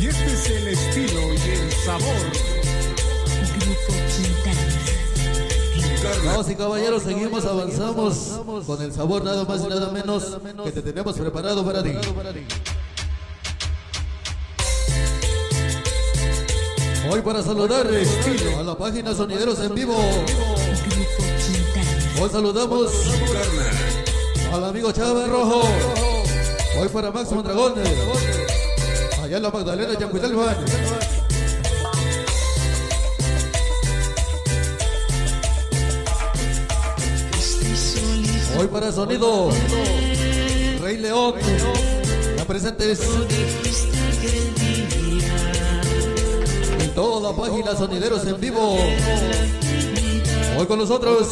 Y 0.00 0.06
este 0.06 0.26
es 0.26 0.50
el 0.50 0.68
estilo 0.68 1.20
y 1.34 1.50
el 1.50 1.72
sabor. 1.84 2.14
Grupo 3.58 3.92
Quintana. 4.14 4.62
Damas 6.24 6.50
y 6.50 6.54
caballeros, 6.54 7.02
seguimos, 7.02 7.44
avanzamos 7.44 8.40
con 8.64 8.80
el 8.80 8.92
sabor 8.92 9.24
nada 9.24 9.44
más 9.44 9.60
y 9.64 9.66
nada 9.66 9.90
menos 9.90 10.38
que 10.62 10.70
te 10.70 10.82
tenemos 10.82 11.18
preparado 11.18 11.64
para 11.64 11.82
ti. 11.82 11.90
Para 17.28 17.42
saludar 17.42 17.86
a 18.58 18.62
la 18.62 18.74
página 18.74 19.14
Sonideros 19.14 19.60
en 19.60 19.74
Vivo. 19.74 19.98
Hoy 22.18 22.30
saludamos 22.30 22.90
al 24.50 24.64
amigo 24.64 24.90
Chávez 24.92 25.28
Rojo. 25.28 25.60
Hoy 26.80 26.88
para 26.88 27.10
Máximo 27.10 27.42
Dragón. 27.42 27.74
Allá 29.22 29.36
en 29.36 29.42
la 29.42 29.50
Magdalena, 29.50 29.98
Yancuitalban. 29.98 30.56
Hoy 38.58 38.66
para 38.68 38.90
Sonido. 38.90 39.50
Rey 40.80 40.96
León. 40.96 41.34
Ya 42.38 42.44
presentes. 42.46 43.00
Toda 46.98 47.30
la 47.30 47.36
página 47.36 47.76
Sonideros 47.76 48.26
en 48.26 48.40
vivo. 48.40 48.76
Hoy 50.58 50.66
con 50.66 50.80
nosotros. 50.80 51.28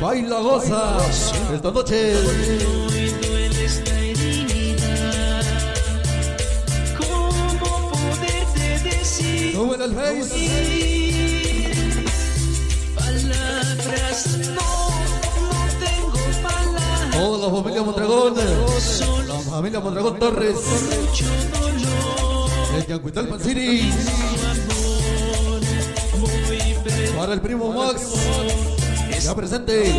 Baila, 0.00 0.40
goza. 0.40 0.98
Esta 1.54 1.70
noche. 1.70 2.14
¿Cómo 6.98 7.90
poderte 7.90 8.88
decir? 8.88 9.52
Sube 9.54 9.84
el 9.84 9.94
face. 9.94 10.79
Familia 17.50 17.82
Mondragón. 17.82 18.34
La 19.26 19.38
familia 19.40 19.80
Mondragón 19.80 20.18
Torres. 20.18 20.56
El 22.76 22.86
Yancuitalpan 22.86 23.40
City. 23.40 23.92
Para 27.16 27.34
el 27.34 27.40
primo 27.40 27.72
Max. 27.72 28.14
Ya 29.22 29.34
presente. 29.34 29.92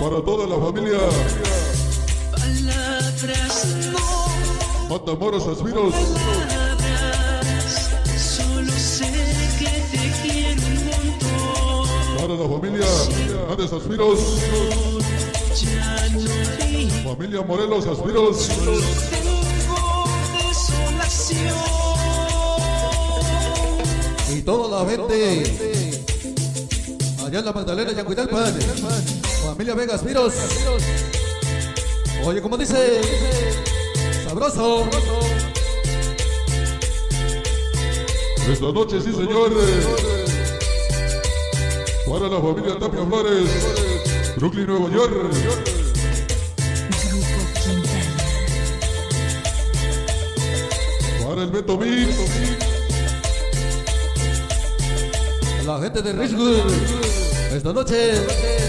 Para 0.00 0.24
toda 0.24 0.46
la 0.46 0.64
familia. 0.64 0.98
Matamoros 4.88 5.46
montón. 5.46 5.92
Para 12.16 12.34
la 12.34 12.48
familia 12.48 13.33
Andes 13.54 13.72
Aspiros. 13.72 14.18
Familia 17.04 17.42
Morelos 17.42 17.86
Aspiros. 17.86 18.50
Y 24.34 24.42
toda 24.42 24.84
la 24.84 24.90
gente. 24.90 26.02
Allá 27.24 27.38
en 27.38 27.44
la 27.44 27.52
Magdalena, 27.52 27.92
Yancuitalpan. 27.92 28.54
Familia 29.46 29.74
Vegas 29.74 30.02
Piros. 30.02 30.34
Oye, 32.24 32.42
como 32.42 32.56
dice. 32.56 33.02
Sabroso. 34.26 34.88
Esta 38.50 38.72
noche, 38.72 39.00
sí, 39.00 39.12
señor. 39.12 40.23
Para 42.14 42.28
la 42.28 42.40
familia 42.40 42.78
Tapia 42.78 43.04
Flores. 43.04 44.36
Brooklyn, 44.36 44.66
Nueva 44.66 44.88
York. 44.88 45.14
Para 51.26 51.42
el 51.42 51.50
Beto 51.50 51.76
Mix. 51.76 52.14
La 55.66 55.80
gente 55.80 56.02
de 56.02 56.12
Richwood. 56.12 56.72
Esta 57.52 57.72
noche. 57.72 58.63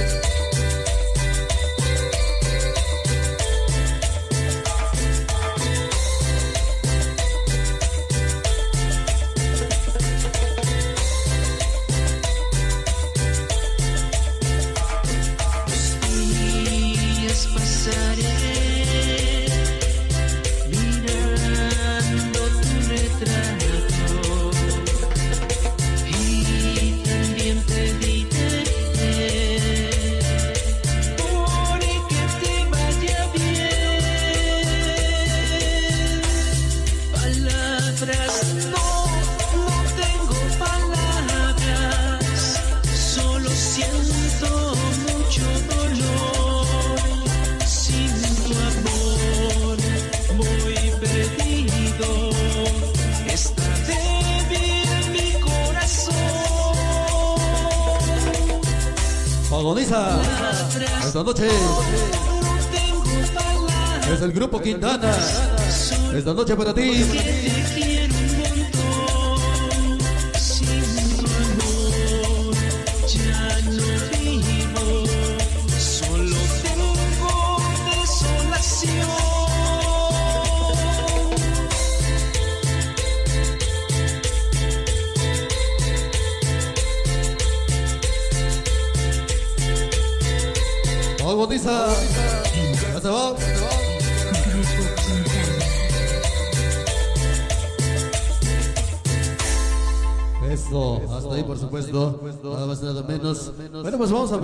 Esta 66.35 66.41
noche 66.43 66.55
para 66.57 66.73
ti. 66.73 67.94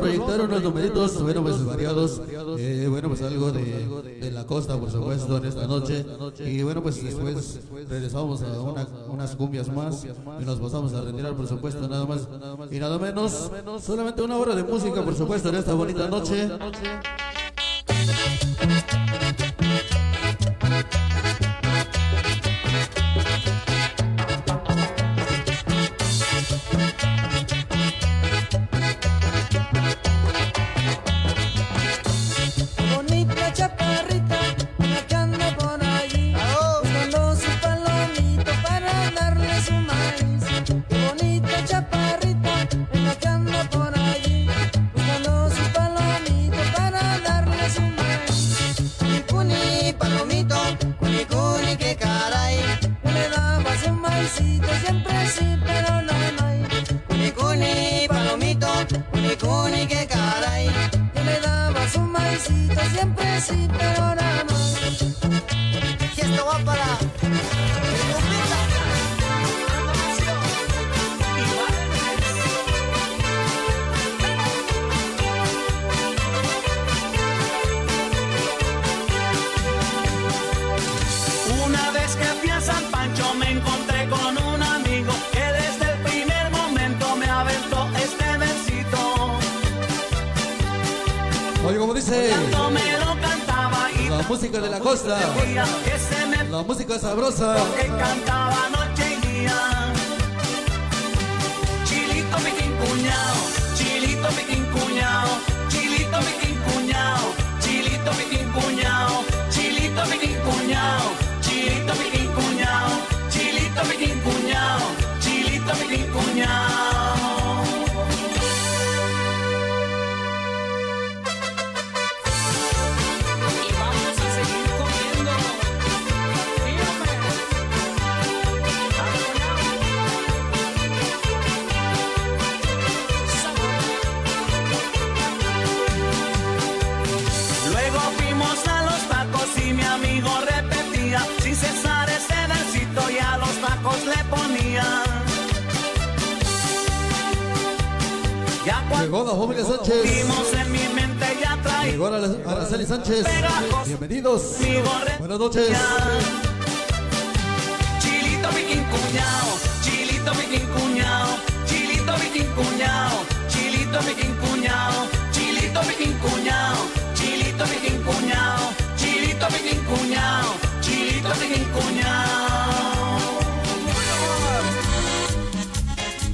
Proyectar 0.01 0.41
unos 0.41 0.63
numeritos, 0.63 1.21
bueno, 1.23 1.41
pues 1.43 1.65
variados, 1.65 2.21
eh, 2.57 2.87
bueno, 2.89 3.07
pues 3.09 3.21
algo 3.21 3.51
de, 3.51 3.87
de 4.21 4.31
la 4.31 4.45
costa, 4.45 4.77
por 4.77 4.91
supuesto, 4.91 5.37
en 5.37 5.45
esta 5.45 5.67
noche. 5.67 6.05
Y 6.45 6.63
bueno, 6.63 6.81
pues 6.83 7.03
después 7.03 7.59
regresamos 7.89 8.41
a 8.41 8.61
una- 8.61 8.87
unas 9.09 9.35
cumbias 9.35 9.67
más 9.73 10.05
y 10.05 10.45
nos 10.45 10.59
pasamos 10.59 10.93
a 10.93 11.01
retirar, 11.01 11.33
por 11.35 11.47
supuesto, 11.47 11.87
nada 11.87 12.05
más 12.05 12.27
y 12.71 12.79
nada 12.79 12.97
menos. 12.97 13.49
Solamente 13.81 14.21
una 14.21 14.37
hora 14.37 14.55
de 14.55 14.63
música, 14.63 15.03
por 15.03 15.15
supuesto, 15.15 15.49
en 15.49 15.55
esta 15.55 15.73
bonita 15.73 16.07
noche. 16.07 16.49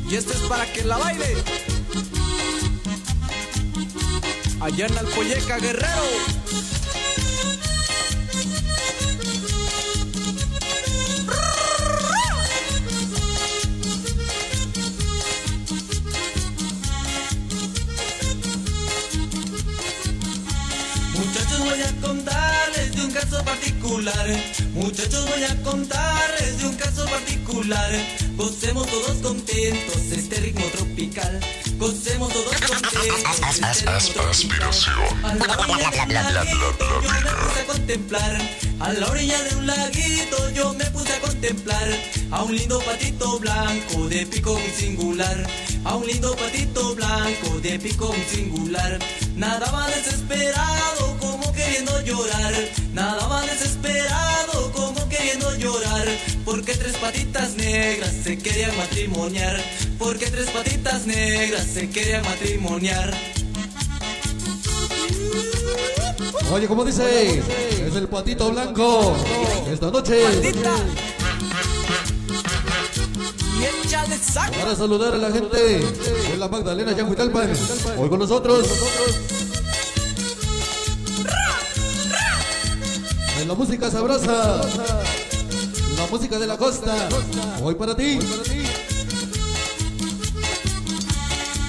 Y 0.10 0.16
este 0.16 0.34
es 0.34 0.40
para 0.42 0.66
que 0.72 0.84
la 0.84 0.98
baile. 0.98 1.36
Allá 4.62 4.86
en 4.88 4.98
Alpoyeca, 4.98 5.58
Guerrero. 5.58 6.67
Particular. 23.58 24.28
Muchachos 24.74 25.30
voy 25.30 25.44
a 25.44 25.64
contarles 25.64 26.60
de 26.60 26.68
un 26.68 26.76
caso 26.76 27.06
particular. 27.06 27.92
Gocemos 28.36 28.88
todos 28.88 29.18
contentos 29.18 30.02
este 30.12 30.36
ritmo 30.38 30.66
tropical. 30.68 31.40
Gocemos 31.78 32.32
todos 32.34 32.56
contentos 32.56 32.92
este 32.92 33.58
tropical. 34.38 34.38
A 35.28 35.34
la 35.34 35.48
orilla 35.58 35.92
de 35.94 36.06
un 36.06 36.38
laguito 36.38 37.00
yo 37.02 37.14
me 37.14 37.26
puse 37.26 37.60
a 37.60 37.66
contemplar. 37.66 38.38
A 38.80 38.94
la 38.94 39.08
orilla 39.08 39.44
de 39.44 39.56
un 39.56 39.68
laguito 39.68 40.50
yo 40.52 40.74
me 40.74 40.86
puse 40.86 41.14
a 41.14 41.20
contemplar. 41.20 41.88
A 42.32 42.44
un 42.44 42.56
lindo 42.56 42.80
patito 42.80 43.40
blanco 43.40 44.10
de 44.10 44.26
pico 44.26 44.54
muy 44.54 44.72
singular. 44.72 45.48
A 45.84 45.96
un 45.96 46.06
lindo 46.06 46.36
patito 46.36 46.96
blanco 46.96 47.60
de 47.62 47.80
pico 47.80 48.08
muy 48.14 48.26
singular. 48.26 49.00
Nadaba 49.36 49.88
desesperado 49.88 50.97
queriendo 51.78 52.02
llorar. 52.02 52.54
Nadaba 52.94 53.42
desesperado 53.42 54.72
como 54.74 55.08
queriendo 55.10 55.56
llorar. 55.58 56.08
Porque 56.46 56.74
tres 56.74 56.98
patitas 56.98 57.56
negras 57.56 58.14
se 58.24 58.38
querían 58.38 58.76
matrimoniar. 58.78 59.62
Porque 60.00 60.28
tres 60.28 60.50
patitas 60.50 61.06
negras 61.06 61.66
se 61.66 61.90
querían 61.90 62.24
matrimoniar. 62.24 63.14
Oye, 66.52 66.68
como 66.68 66.86
dice, 66.86 67.40
es 67.86 67.96
el 67.96 68.08
patito 68.08 68.52
blanco. 68.52 69.16
Esta 69.72 69.92
noche. 69.92 70.24
Para 74.60 74.76
saludar 74.76 75.14
a 75.14 75.18
la 75.18 75.32
gente 75.32 75.58
de 75.58 76.38
la 76.38 76.48
Magdalena 76.48 76.94
Yanguitalpan. 76.94 77.52
Hoy 77.98 78.10
con 78.10 78.20
nosotros. 78.20 78.68
La 83.48 83.54
música 83.56 83.90
sabrosa. 83.90 84.62
La 85.96 86.06
música 86.12 86.38
de 86.38 86.48
la 86.48 86.58
costa. 86.58 87.08
Hoy 87.62 87.76
para 87.76 87.96
ti. 87.96 88.20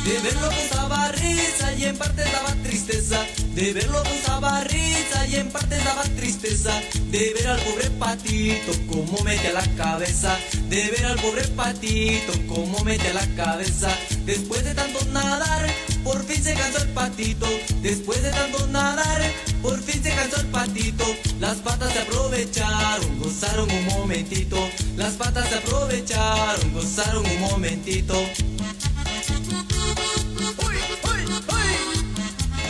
De 0.04 0.18
verlo 0.22 0.48
pensaba 0.48 1.08
risa 1.12 1.72
y 1.74 1.84
en 1.84 1.96
parte 1.96 2.24
daba 2.24 2.52
tristeza. 2.64 3.24
De 3.54 3.72
verlo 3.72 4.02
pensaba 4.02 4.64
risa 4.64 5.26
y 5.28 5.36
en 5.36 5.50
parte 5.50 5.76
daba 5.78 6.02
tristeza. 6.16 6.80
De 7.10 7.34
ver 7.34 7.46
al 7.46 7.60
pobre 7.60 7.90
patito 7.90 8.72
como 8.88 9.22
mete 9.22 9.52
la 9.52 9.64
cabeza. 9.76 10.36
De 10.68 10.90
ver 10.90 11.06
al 11.06 11.20
pobre 11.20 11.46
patito 11.48 12.32
como 12.48 12.82
mete 12.82 13.14
la 13.14 13.26
cabeza. 13.36 13.96
Después 14.24 14.64
de 14.64 14.74
tanto 14.74 14.98
nadar, 15.12 15.66
por 16.02 16.24
fin 16.24 16.42
se 16.42 16.54
cansó 16.54 16.78
el 16.78 16.88
patito. 16.88 17.46
Después 17.82 18.20
de 18.22 18.30
tanto 18.30 18.66
nadar, 18.66 19.22
por 19.62 19.80
fin 19.82 20.02
se 20.02 20.14
cansó 20.14 20.40
el 20.40 20.46
patito. 20.46 21.04
Las 21.40 21.56
patas 21.58 21.92
se 21.92 22.00
aprovecharon, 22.00 23.18
gozaron 23.18 23.70
un 23.70 23.84
momentito. 23.86 24.56
Las 24.96 25.14
patas 25.14 25.48
se 25.48 25.56
aprovecharon, 25.56 26.72
gozaron 26.72 27.24
un 27.26 27.40
momentito. 27.40 28.14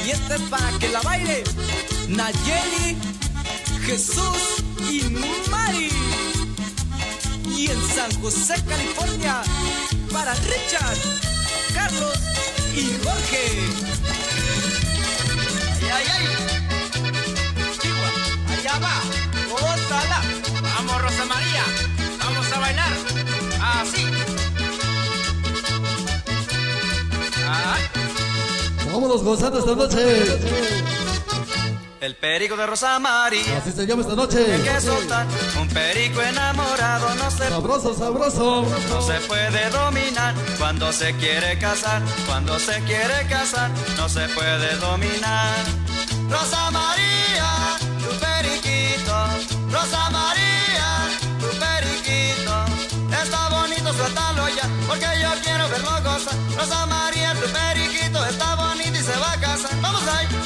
Y 0.06 0.10
este 0.10 0.34
es 0.36 0.40
para 0.42 0.78
que 0.78 0.88
la 0.88 1.00
baile. 1.02 1.44
Nayeli, 2.08 2.96
Jesús 3.84 4.62
y 4.90 5.02
Mari. 5.50 5.90
Y 7.54 7.70
en 7.70 7.88
San 7.94 8.10
José, 8.22 8.54
California, 8.66 9.42
para 10.12 10.34
Richard, 10.34 10.98
Carlos 11.74 12.18
y 12.74 12.84
Jorge. 13.04 13.98
¡Ay, 15.82 16.04
ay, 16.14 16.26
ay! 16.38 16.67
Allá 18.68 18.78
va. 18.78 19.18
Vamos, 20.76 21.02
Rosa 21.02 21.24
María. 21.24 21.64
Vamos 22.18 22.52
a 22.52 22.58
bailar. 22.58 22.92
Así. 23.60 24.04
Ay. 27.48 27.82
Vámonos 28.92 29.22
gozando 29.22 29.58
esta 29.58 29.74
noche. 29.74 30.38
El 32.00 32.14
perico 32.16 32.56
de 32.56 32.66
Rosa 32.66 32.98
María. 32.98 33.58
Así 33.58 33.72
se 33.72 33.86
llama 33.86 34.02
esta 34.02 34.14
noche. 34.14 34.38
Hay 34.54 34.62
que 34.62 34.80
soltar 34.80 35.26
un 35.60 35.68
perico 35.68 36.22
enamorado, 36.22 37.14
no 37.16 37.30
se 37.30 37.48
Sabroso, 37.48 37.94
sabroso. 37.94 38.66
No 38.88 39.02
se 39.02 39.20
puede 39.26 39.68
dominar 39.70 40.34
cuando 40.58 40.92
se 40.92 41.14
quiere 41.14 41.58
casar, 41.58 42.02
cuando 42.26 42.58
se 42.58 42.80
quiere 42.82 43.26
casar, 43.28 43.70
no 43.96 44.08
se 44.08 44.28
puede 44.28 44.76
dominar. 44.76 45.54
Rosa 46.30 46.70
María, 46.70 47.77
Rosa 49.70 50.10
María, 50.10 50.88
tu 51.40 51.48
periquito, 51.58 52.54
está 53.22 53.48
bonito 53.50 53.92
suéltalo 53.92 54.48
ya, 54.48 54.68
porque 54.86 55.06
yo 55.20 55.30
quiero 55.42 55.68
verlo 55.68 55.90
gozar. 56.02 56.34
Rosa 56.56 56.86
María, 56.86 57.34
tu 57.34 57.46
periquito, 57.50 58.24
está 58.24 58.54
bonito 58.54 58.98
y 58.98 59.02
se 59.02 59.16
va 59.18 59.32
a 59.32 59.40
casar. 59.40 59.70
Vamos 59.80 60.02
ahí. 60.08 60.37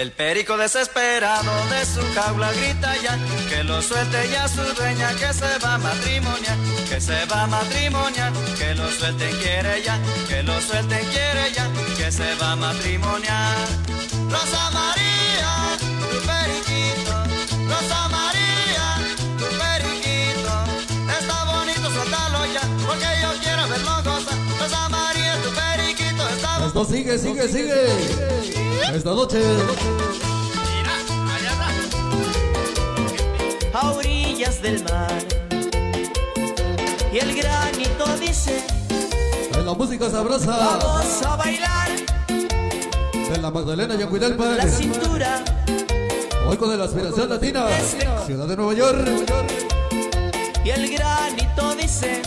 El 0.00 0.12
perico 0.12 0.56
desesperado 0.56 1.52
de 1.68 1.84
su 1.84 2.00
jaula 2.14 2.50
grita 2.54 2.96
ya 3.02 3.18
que 3.50 3.62
lo 3.62 3.82
suelte 3.82 4.30
ya 4.30 4.48
su 4.48 4.62
dueña 4.62 5.10
que 5.16 5.30
se 5.34 5.58
va 5.58 5.74
a 5.74 5.78
matrimoniar, 5.78 6.56
que 6.88 6.98
se 7.02 7.26
va 7.26 7.42
a 7.42 7.46
matrimoniar, 7.46 8.32
que 8.58 8.74
lo 8.76 8.90
suelten 8.90 9.36
quiere 9.42 9.82
ya, 9.82 9.98
que 10.26 10.42
lo 10.42 10.58
suelten 10.58 11.06
quiere 11.08 11.52
ya, 11.52 11.68
que 11.98 12.10
se 12.10 12.34
va 12.36 12.52
a 12.52 12.56
matrimoniar. 12.56 13.58
Rosa 14.30 14.70
María, 14.70 15.76
tu 15.78 16.16
periquito, 16.26 17.12
Rosa 17.68 18.00
María, 18.04 18.09
sigue, 26.84 27.18
sigue, 27.18 27.48
sigue. 27.48 27.84
Esta 28.94 29.10
noche. 29.10 29.38
a 33.72 33.92
orillas 33.92 34.60
del 34.62 34.82
mar. 34.84 35.12
Y 37.12 37.18
el 37.18 37.34
granito 37.34 38.04
dice, 38.20 38.64
En 39.54 39.66
la 39.66 39.74
música 39.74 40.10
sabrosa. 40.10 40.50
vamos 40.56 41.22
a 41.24 41.36
bailar 41.36 41.88
De 43.30 43.38
la 43.38 43.50
Magdalena 43.50 43.94
la 43.94 44.00
Yanguidalpan. 44.00 44.70
cintura. 44.70 45.44
Hoy 46.48 46.56
con 46.56 46.76
la 46.76 46.84
aspiración 46.84 47.28
latina. 47.28 47.66
Ciudad 48.26 48.46
de 48.46 48.56
Nueva 48.56 48.74
York. 48.74 49.08
Y 50.64 50.70
el 50.70 50.90
granito 50.90 51.74
dice, 51.76 52.22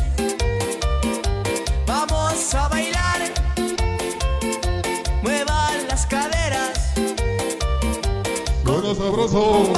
vamos 1.86 2.54
a 2.56 2.68
bailar. 2.70 3.42
Muevan 5.24 5.88
las 5.88 6.05
caderas. 6.05 6.91
Suena 8.65 8.93
sabroso. 8.93 9.71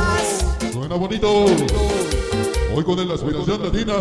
Suena 0.74 0.96
bonito. 0.96 1.46
Hoy 2.76 2.84
con 2.84 3.08
la 3.08 3.14
aspiración 3.14 3.62
latina. 3.62 3.94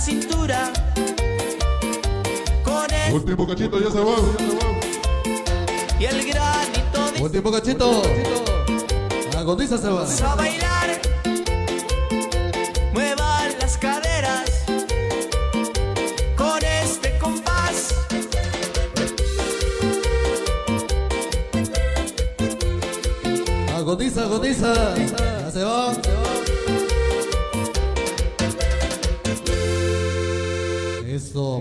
Cintura 0.00 0.72
con 2.64 2.92
el 2.92 3.12
Último 3.12 3.46
cachito, 3.46 3.78
ya 3.78 3.90
se 3.90 4.00
va. 4.00 4.14
y 5.98 6.04
el 6.04 6.24
granito 6.26 7.10
dice, 7.12 7.22
Último 7.22 7.52
cachito. 7.52 8.02
Agondiza 9.36 9.78
se 9.78 9.88
va. 9.88 10.02
Vamos 10.02 10.20
a 10.22 10.34
bailar. 10.34 11.00
Muevan 12.94 13.52
las 13.60 13.76
caderas 13.78 14.64
con 16.36 16.62
este 16.64 17.18
compás. 17.18 17.94
Agondiza, 23.76 24.22
agondiza. 24.22 24.94
Ya 24.96 25.29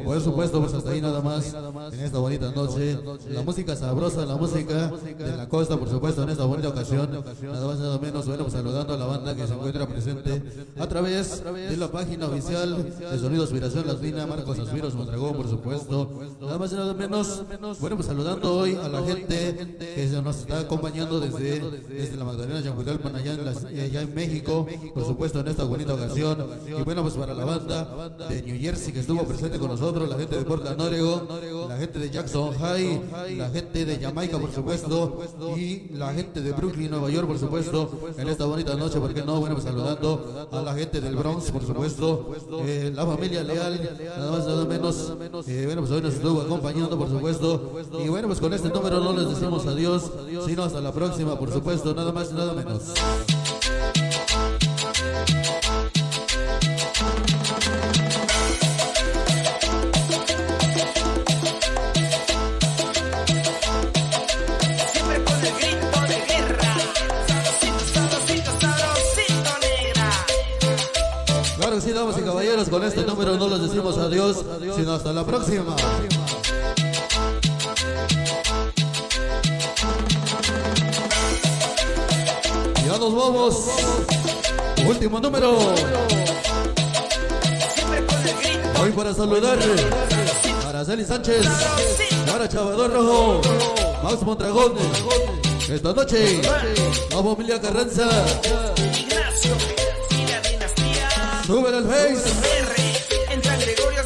por 0.10 0.22
supuesto, 0.22 0.60
pues 0.60 0.74
hasta 0.74 0.90
ahí 0.90 1.02
nada 1.02 1.22
más 1.22 1.54
en 1.94 2.00
esta 2.00 2.18
bonita 2.18 2.52
noche. 2.52 2.98
La 3.30 3.44
música 3.44 3.76
sabrosa, 3.76 4.26
la 4.26 4.36
música 4.38 4.88
de 5.18 5.38
la 5.38 5.48
costa, 5.48 5.78
por 5.78 5.88
supuesto, 5.88 6.24
en 6.24 6.30
esta 6.30 6.46
bonita 6.46 6.70
ocasión. 6.70 7.10
Nada 7.44 7.68
más, 7.68 7.78
nada 7.78 8.00
menos, 8.00 8.26
bueno, 8.26 8.44
pues 8.44 8.54
saludando 8.54 8.94
a 8.96 8.98
la 8.98 9.06
banda 9.06 9.36
que 9.36 9.46
se 9.46 9.54
encuentra 9.54 9.88
presente 9.88 10.42
a 10.80 10.88
través 10.88 11.44
de 11.44 11.78
la 11.78 11.92
página 11.92 12.26
oficial 12.26 12.84
de 13.00 13.20
Sonido 13.20 13.44
Aspiración 13.44 13.86
Latina, 13.86 14.26
Marcos 14.26 14.58
Aspiros 14.58 14.96
Mondragón, 14.96 15.36
por 15.36 15.48
supuesto. 15.48 16.10
Nada 16.42 16.58
más, 16.58 16.72
nada 16.74 16.94
menos, 16.96 17.44
bueno, 17.80 17.96
pues 17.96 18.08
saludando 18.08 18.56
hoy 18.56 18.76
a 18.84 18.90
la 18.90 19.04
gente 19.04 19.78
que 19.96 20.10
se 20.10 20.22
nos 20.24 20.38
está 20.38 20.62
acompañando 20.62 21.20
desde, 21.20 21.60
desde 21.88 22.18
la 22.18 22.26
Magdalena 22.26 22.62
Yanguilalpan, 22.62 23.16
allá 23.16 23.34
en, 23.34 23.46
las- 23.46 23.64
allá 23.90 24.02
en 24.02 24.14
México, 24.14 24.68
por 24.94 25.06
supuesto, 25.06 25.40
en 25.40 25.48
esta 25.48 25.64
bonita 25.64 25.94
ocasión. 25.94 26.46
Y 26.68 26.82
bueno, 26.84 27.02
pues 27.02 27.16
para 27.16 27.34
la 27.34 27.46
banda 27.46 28.10
de 28.30 28.42
New 28.44 28.60
Jersey 28.60 28.94
que 28.94 29.00
estuvo 29.00 29.24
presente 29.24 29.58
con 29.60 29.70
nosotros, 29.70 30.08
la 30.08 30.18
gente 30.18 30.38
de 30.38 30.46
Portland, 30.46 30.80
Oregon, 30.80 31.28
la 31.68 31.78
gente 31.78 32.00
de 32.00 32.10
Jackson 32.10 32.54
High, 32.58 33.38
la 33.38 33.50
gente 33.50 33.86
de 33.86 33.98
Jamaica, 33.98 34.38
por 34.38 34.52
supuesto, 34.54 35.20
y 35.58 35.90
la 35.94 36.14
gente 36.14 36.42
de 36.42 36.52
Brooklyn, 36.52 36.92
Nueva 36.92 37.10
York, 37.10 37.28
por 37.28 37.40
supuesto, 37.40 37.92
en 38.18 38.28
esta 38.28 38.46
bonita 38.46 38.76
noche, 38.76 39.00
¿por 39.00 39.14
qué 39.14 39.24
no? 39.24 39.40
Bueno, 39.40 39.56
pues 39.56 39.66
saludando 39.66 40.48
a 40.52 40.62
la 40.62 40.74
gente 40.74 41.02
del 41.02 41.16
Bronx, 41.16 41.52
por 41.52 41.66
supuesto, 41.66 42.36
eh, 42.66 42.92
la 42.94 43.06
familia 43.06 43.44
Leal, 43.44 43.98
nada 44.18 44.32
más, 44.32 44.46
nada 44.46 44.66
menos, 44.66 45.14
eh, 45.48 45.64
bueno, 45.66 45.82
pues 45.82 45.92
hoy 45.92 46.02
nos 46.02 46.14
estuvo 46.14 46.42
acompañando, 46.42 46.98
por 46.98 47.10
supuesto, 47.10 47.72
y 48.04 48.08
bueno, 48.10 48.28
pues 48.28 48.40
con 48.40 48.54
este 48.54 48.70
número 48.70 49.00
no 49.00 49.14
les 49.14 49.30
decimos 49.30 49.66
adiós, 49.66 50.12
sino 50.46 50.64
hasta 50.64 50.80
la 50.80 50.92
próxima, 50.92 51.38
por 51.38 51.52
supuesto, 51.52 51.94
nada 51.94 52.12
más 52.12 52.32
nada 52.32 52.54
menos. 52.54 52.94
Damas 72.00 72.18
y 72.18 72.22
caballeros, 72.22 72.70
con 72.70 72.84
este 72.86 73.02
número 73.04 73.36
no 73.36 73.50
les 73.50 73.62
decimos 73.62 73.98
adiós, 73.98 74.46
sino 74.74 74.94
hasta 74.94 75.12
la 75.12 75.26
próxima. 75.26 75.76
Ya 82.86 82.98
nos 82.98 83.16
vamos. 83.16 83.66
Último 84.88 85.20
número. 85.20 85.58
Hoy 88.82 88.92
para 88.92 89.14
saludar 89.14 89.60
a 90.64 90.70
Araceli 90.70 91.04
Sánchez, 91.04 91.46
para 92.32 92.48
Chavador 92.48 92.94
Rojo, 92.94 93.42
Max 94.04 94.22
Mondragón. 94.22 94.74
Esta 95.70 95.94
noche, 95.94 96.42
la 97.12 97.24
familia 97.24 97.60
Carranza. 97.60 98.10
Ignacio. 98.78 99.79
Sube 101.50 101.72
Face. 101.72 102.30
R 102.60 103.34
en 103.34 103.44
San 103.44 103.60
Gregorio. 103.60 104.02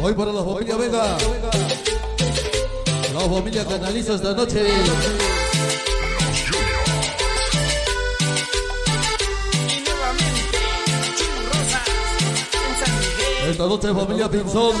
Hoy 0.00 0.14
para 0.14 0.32
la 0.32 0.44
familia 0.44 0.76
Vega. 0.76 1.18
La 3.14 3.20
familia 3.20 3.64
Canalizo 3.66 4.14
esta 4.14 4.32
noche. 4.32 4.64
Esta 13.50 13.66
noche 13.66 13.92
familia 13.92 14.30
Pinzón. 14.30 14.76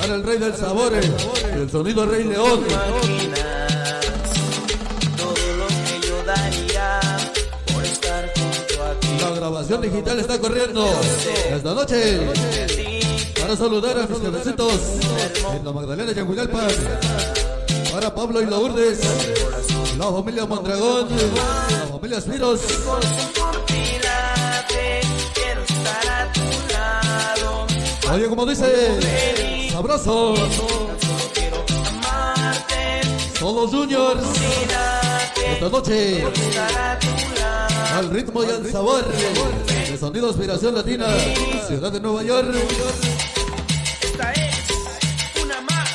Para 0.00 0.14
el 0.14 0.22
rey 0.22 0.38
del 0.38 0.54
sabor. 0.54 0.92
El 0.94 1.68
sonido 1.68 2.06
Rey 2.06 2.22
León. 2.22 2.60
Digital 9.80 10.20
está 10.20 10.38
corriendo. 10.38 10.86
Esta 11.50 11.74
noche. 11.74 12.20
Para 13.40 13.56
saludar 13.56 13.98
a 13.98 14.06
mis 14.06 14.20
jefecitos. 14.20 14.80
En 15.54 15.64
la 15.64 15.72
Magdalena 15.72 16.12
Yanguilalpan. 16.12 16.68
Para 17.92 18.14
Pablo 18.14 18.40
y 18.40 18.46
Lourdes. 18.46 19.00
La 19.98 20.06
familia 20.06 20.46
Mondragón. 20.46 21.08
La 21.10 21.86
familia 21.92 22.20
quiero 25.34 25.72
Oye, 28.12 28.28
como 28.28 28.46
dice, 28.46 29.70
sabroso. 29.70 30.34
Todos 33.40 33.70
juniors. 33.70 34.24
Esta 35.36 35.68
noche. 35.68 37.33
Al 37.94 38.10
ritmo 38.10 38.42
y 38.42 38.48
al 38.48 38.68
sabor. 38.72 39.04
De 39.06 39.96
sonido 39.96 40.28
Aspiración 40.30 40.74
Latina. 40.74 41.06
Ciudad 41.68 41.92
de 41.92 42.00
Nueva 42.00 42.24
York. 42.24 42.52
Esta 44.02 44.32
es 44.32 44.54
una 45.40 45.60
más. 45.60 45.90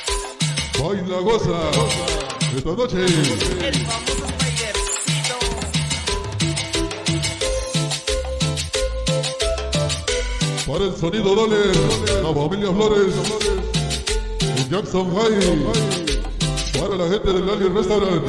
Baila, 0.82 1.20
goza. 1.20 1.60
Esta 2.56 2.72
noche. 2.72 3.04
El 3.04 3.76
famoso. 3.86 4.30
Para 10.66 10.86
el 10.86 10.96
sonido 10.96 11.36
Dole. 11.36 11.74
La 12.24 12.34
familia 12.34 12.72
Flores. 12.72 13.14
Jackson 14.70 15.14
High. 15.16 16.80
Para 16.80 16.96
la 16.96 17.10
gente 17.10 17.34
del 17.34 17.46
Lali 17.46 17.68
Restaurant. 17.68 18.24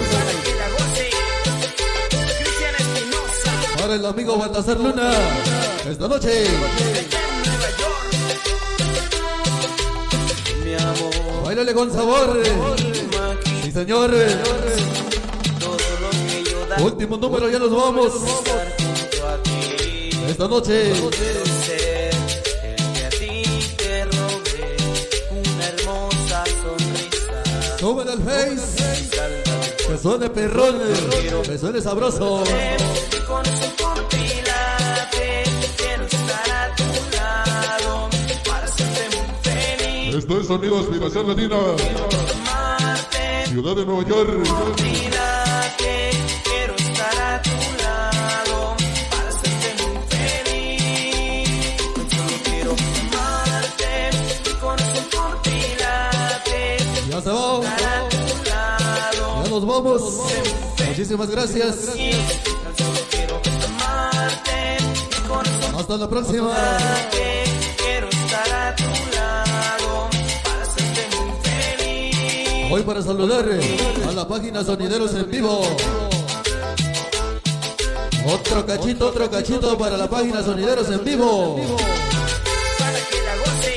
Para 3.81 3.95
el 3.95 4.05
amigo 4.05 4.37
Baltasar 4.37 4.79
Luna. 4.79 5.11
Esta 5.89 6.07
noche. 6.07 6.45
Mi 10.63 10.75
amor, 10.75 11.45
Bailale 11.45 11.73
con 11.73 11.91
sabor. 11.91 12.43
Sí, 13.63 13.73
señor. 13.73 14.15
Último 16.79 17.17
número, 17.17 17.49
ya 17.49 17.59
nos 17.59 17.71
vamos. 17.75 18.13
Esta 20.29 20.47
noche. 20.47 20.93
Súbele 27.79 28.13
al 28.13 28.23
face. 28.23 28.85
Que 29.89 29.97
suene 29.97 30.29
perrón. 30.29 30.79
Que 31.45 31.59
suene 31.59 31.81
sabroso. 31.81 32.45
Esto 40.31 40.43
es 40.43 40.47
sonido 40.47 40.79
Aspiración 40.79 41.27
Latina. 41.27 41.57
Ciudad 43.47 43.75
de 43.75 43.85
Nueva 43.85 44.09
York. 44.09 44.45
Quiero 46.45 46.75
estar 46.77 47.21
a 47.21 47.43
tu 47.43 47.51
lado 47.83 48.77
para 49.11 49.29
hacerte 49.29 49.75
muy 49.83 49.99
feliz. 50.07 51.83
Tan 51.97 52.11
solo 52.11 52.37
quiero 52.45 52.77
amarte, 53.11 54.11
mi 54.47 54.55
corazón 54.61 55.05
por 55.11 55.43
ti 55.43 55.51
Ya 57.11 57.21
se 57.21 57.31
va. 57.31 57.61
Ya 59.43 59.51
nos 59.51 59.67
vamos. 59.67 60.01
Muchísimas 60.87 61.29
gracias. 61.29 61.89
Hasta 65.77 65.97
la 65.97 66.09
próxima. 66.09 66.55
Hoy 72.73 72.83
para 72.83 73.03
saludar 73.03 73.45
a 74.09 74.13
la 74.13 74.29
página 74.29 74.63
Sonideros 74.63 75.13
en 75.15 75.29
Vivo. 75.29 75.61
Otro 78.25 78.65
cachito, 78.65 79.09
otro 79.09 79.29
cachito 79.29 79.77
para 79.77 79.97
la 79.97 80.09
página 80.09 80.41
Sonideros 80.41 80.89
en 80.89 81.05
Vivo. 81.05 81.57
Para 82.79 82.93
que 82.93 83.23
la 83.23 83.37
goce. 83.39 83.77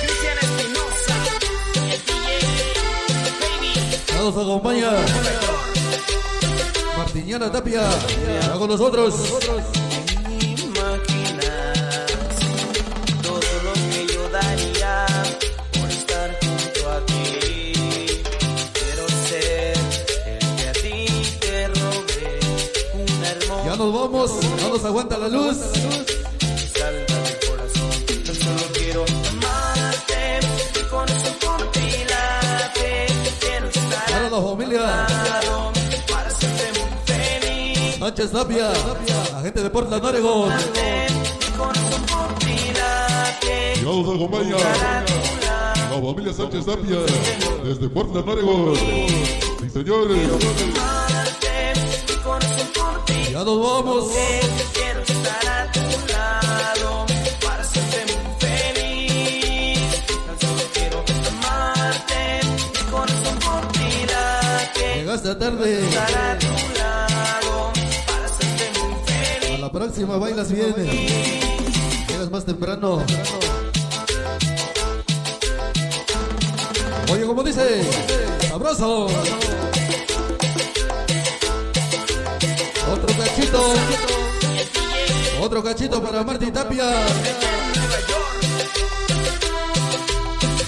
Cristian 0.00 0.38
Espinosa. 0.42 1.16
Nos 4.16 4.36
acompaña 4.36 4.90
Martiñana 6.96 7.50
Tapia. 7.50 7.82
Ya 8.42 8.52
con 8.52 8.68
nosotros. 8.68 9.14
Mi 30.74 30.82
corazón 30.90 31.34
por 31.40 31.70
ti 31.72 32.04
late. 32.08 33.06
Quiero 33.40 33.68
estar 33.68 34.06
Para 34.06 34.30
la 34.30 34.40
familia. 34.42 34.80
lado 34.80 35.72
para 36.10 36.28
hacerte 36.28 36.66
muy 36.78 36.90
feliz. 37.06 37.96
Sánchez 37.98 38.32
Tapia. 38.32 38.72
La 39.32 39.40
gente 39.42 39.62
de 39.62 39.70
Portland, 39.70 40.04
Oregon. 40.04 40.48
Mi 40.50 41.56
corazón 41.56 42.02
por 42.06 42.34
ti 42.40 42.56
late. 42.74 43.74
Ya 43.76 43.82
nos 43.82 44.14
acompaña 44.14 44.56
la 45.90 46.02
familia 46.02 46.32
Sánchez 46.34 46.66
Tapia 46.66 46.98
desde 47.64 47.88
Portland, 47.88 48.28
Oregon. 48.28 48.74
Sí, 48.76 49.70
señores. 49.70 50.18
Ya 53.32 53.44
nos 53.44 53.60
vamos. 53.62 54.12
Llegaste 65.26 65.44
tarde. 65.44 65.82
A 69.54 69.58
la 69.58 69.72
próxima 69.72 70.18
bailas 70.18 70.52
bien. 70.52 70.72
Llegas 72.08 72.30
más 72.30 72.44
temprano. 72.44 73.02
Oye, 77.12 77.26
como 77.26 77.42
dice, 77.42 77.82
abrazo. 78.54 79.06
Otro 82.92 83.16
cachito. 83.18 83.74
Otro 85.40 85.64
cachito 85.64 86.00
para 86.04 86.22
Martín 86.22 86.52
Tapia. 86.52 86.84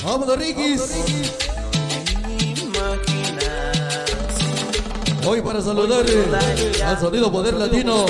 Vámonos, 0.02 0.36
Rikis. 0.36 1.57
Hoy 5.26 5.42
para 5.42 5.60
saludar 5.60 6.04
al 6.84 7.00
sonido 7.00 7.30
Poder 7.30 7.54
Latino, 7.54 8.06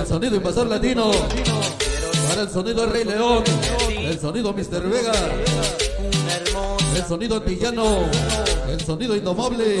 el 0.00 0.06
sonido 0.06 0.36
Invasor 0.36 0.66
Latino, 0.66 1.10
para 2.28 2.42
el 2.42 2.50
sonido 2.50 2.86
Rey 2.86 3.04
León, 3.04 3.44
el 3.88 4.18
sonido 4.18 4.52
Mr. 4.52 4.88
Vega, 4.88 5.12
el 6.96 7.04
sonido 7.06 7.36
Antillano, 7.36 7.98
el 8.68 8.80
sonido 8.80 9.16
Indomable, 9.16 9.78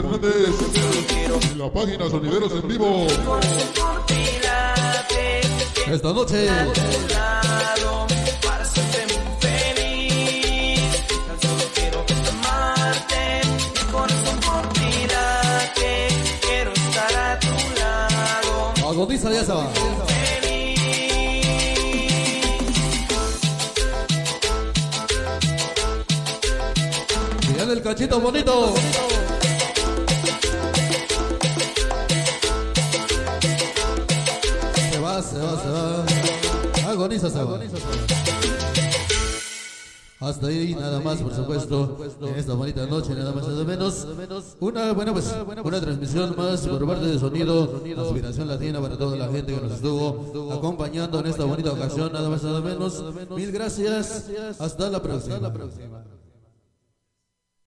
Hernández 0.00 0.32
y 1.52 1.58
la 1.58 1.70
página 1.70 2.08
Sonideros 2.08 2.52
en 2.52 2.68
Vivo. 2.68 3.06
Esta 5.90 6.12
noche, 6.12 6.48
agoniza 18.88 19.30
ya 19.30 19.44
se 19.44 19.52
va. 19.52 19.70
El 27.70 27.82
cachito 27.82 28.18
bonito. 28.18 28.74
Agoniza, 36.86 37.30
se 37.30 37.42
va. 37.42 37.60
Hasta 40.20 40.48
ahí 40.48 40.74
nada 40.74 41.00
más, 41.00 41.22
por 41.22 41.34
supuesto, 41.34 41.96
en 42.20 42.34
esta 42.34 42.52
bonita 42.52 42.84
noche, 42.84 43.14
nada 43.14 43.32
más 43.32 43.48
nada 43.48 43.64
menos. 43.64 44.06
Una, 44.60 44.92
bueno, 44.92 45.14
pues, 45.14 45.34
una 45.64 45.80
transmisión 45.80 46.34
más 46.36 46.66
por 46.66 46.86
parte 46.86 47.06
de 47.06 47.18
Sonido, 47.18 47.82
Aspiración 47.96 48.48
Latina 48.48 48.82
para 48.82 48.98
toda 48.98 49.16
la 49.16 49.28
gente 49.28 49.54
que 49.54 49.60
nos 49.62 49.72
estuvo 49.72 50.52
acompañando 50.52 51.20
en 51.20 51.26
esta 51.26 51.44
bonita 51.44 51.72
ocasión, 51.72 52.12
nada 52.12 52.28
más 52.28 52.42
nada 52.42 52.60
menos. 52.60 53.02
Mil 53.30 53.50
gracias, 53.50 54.26
hasta 54.58 54.90
la 54.90 55.02
próxima. 55.02 55.40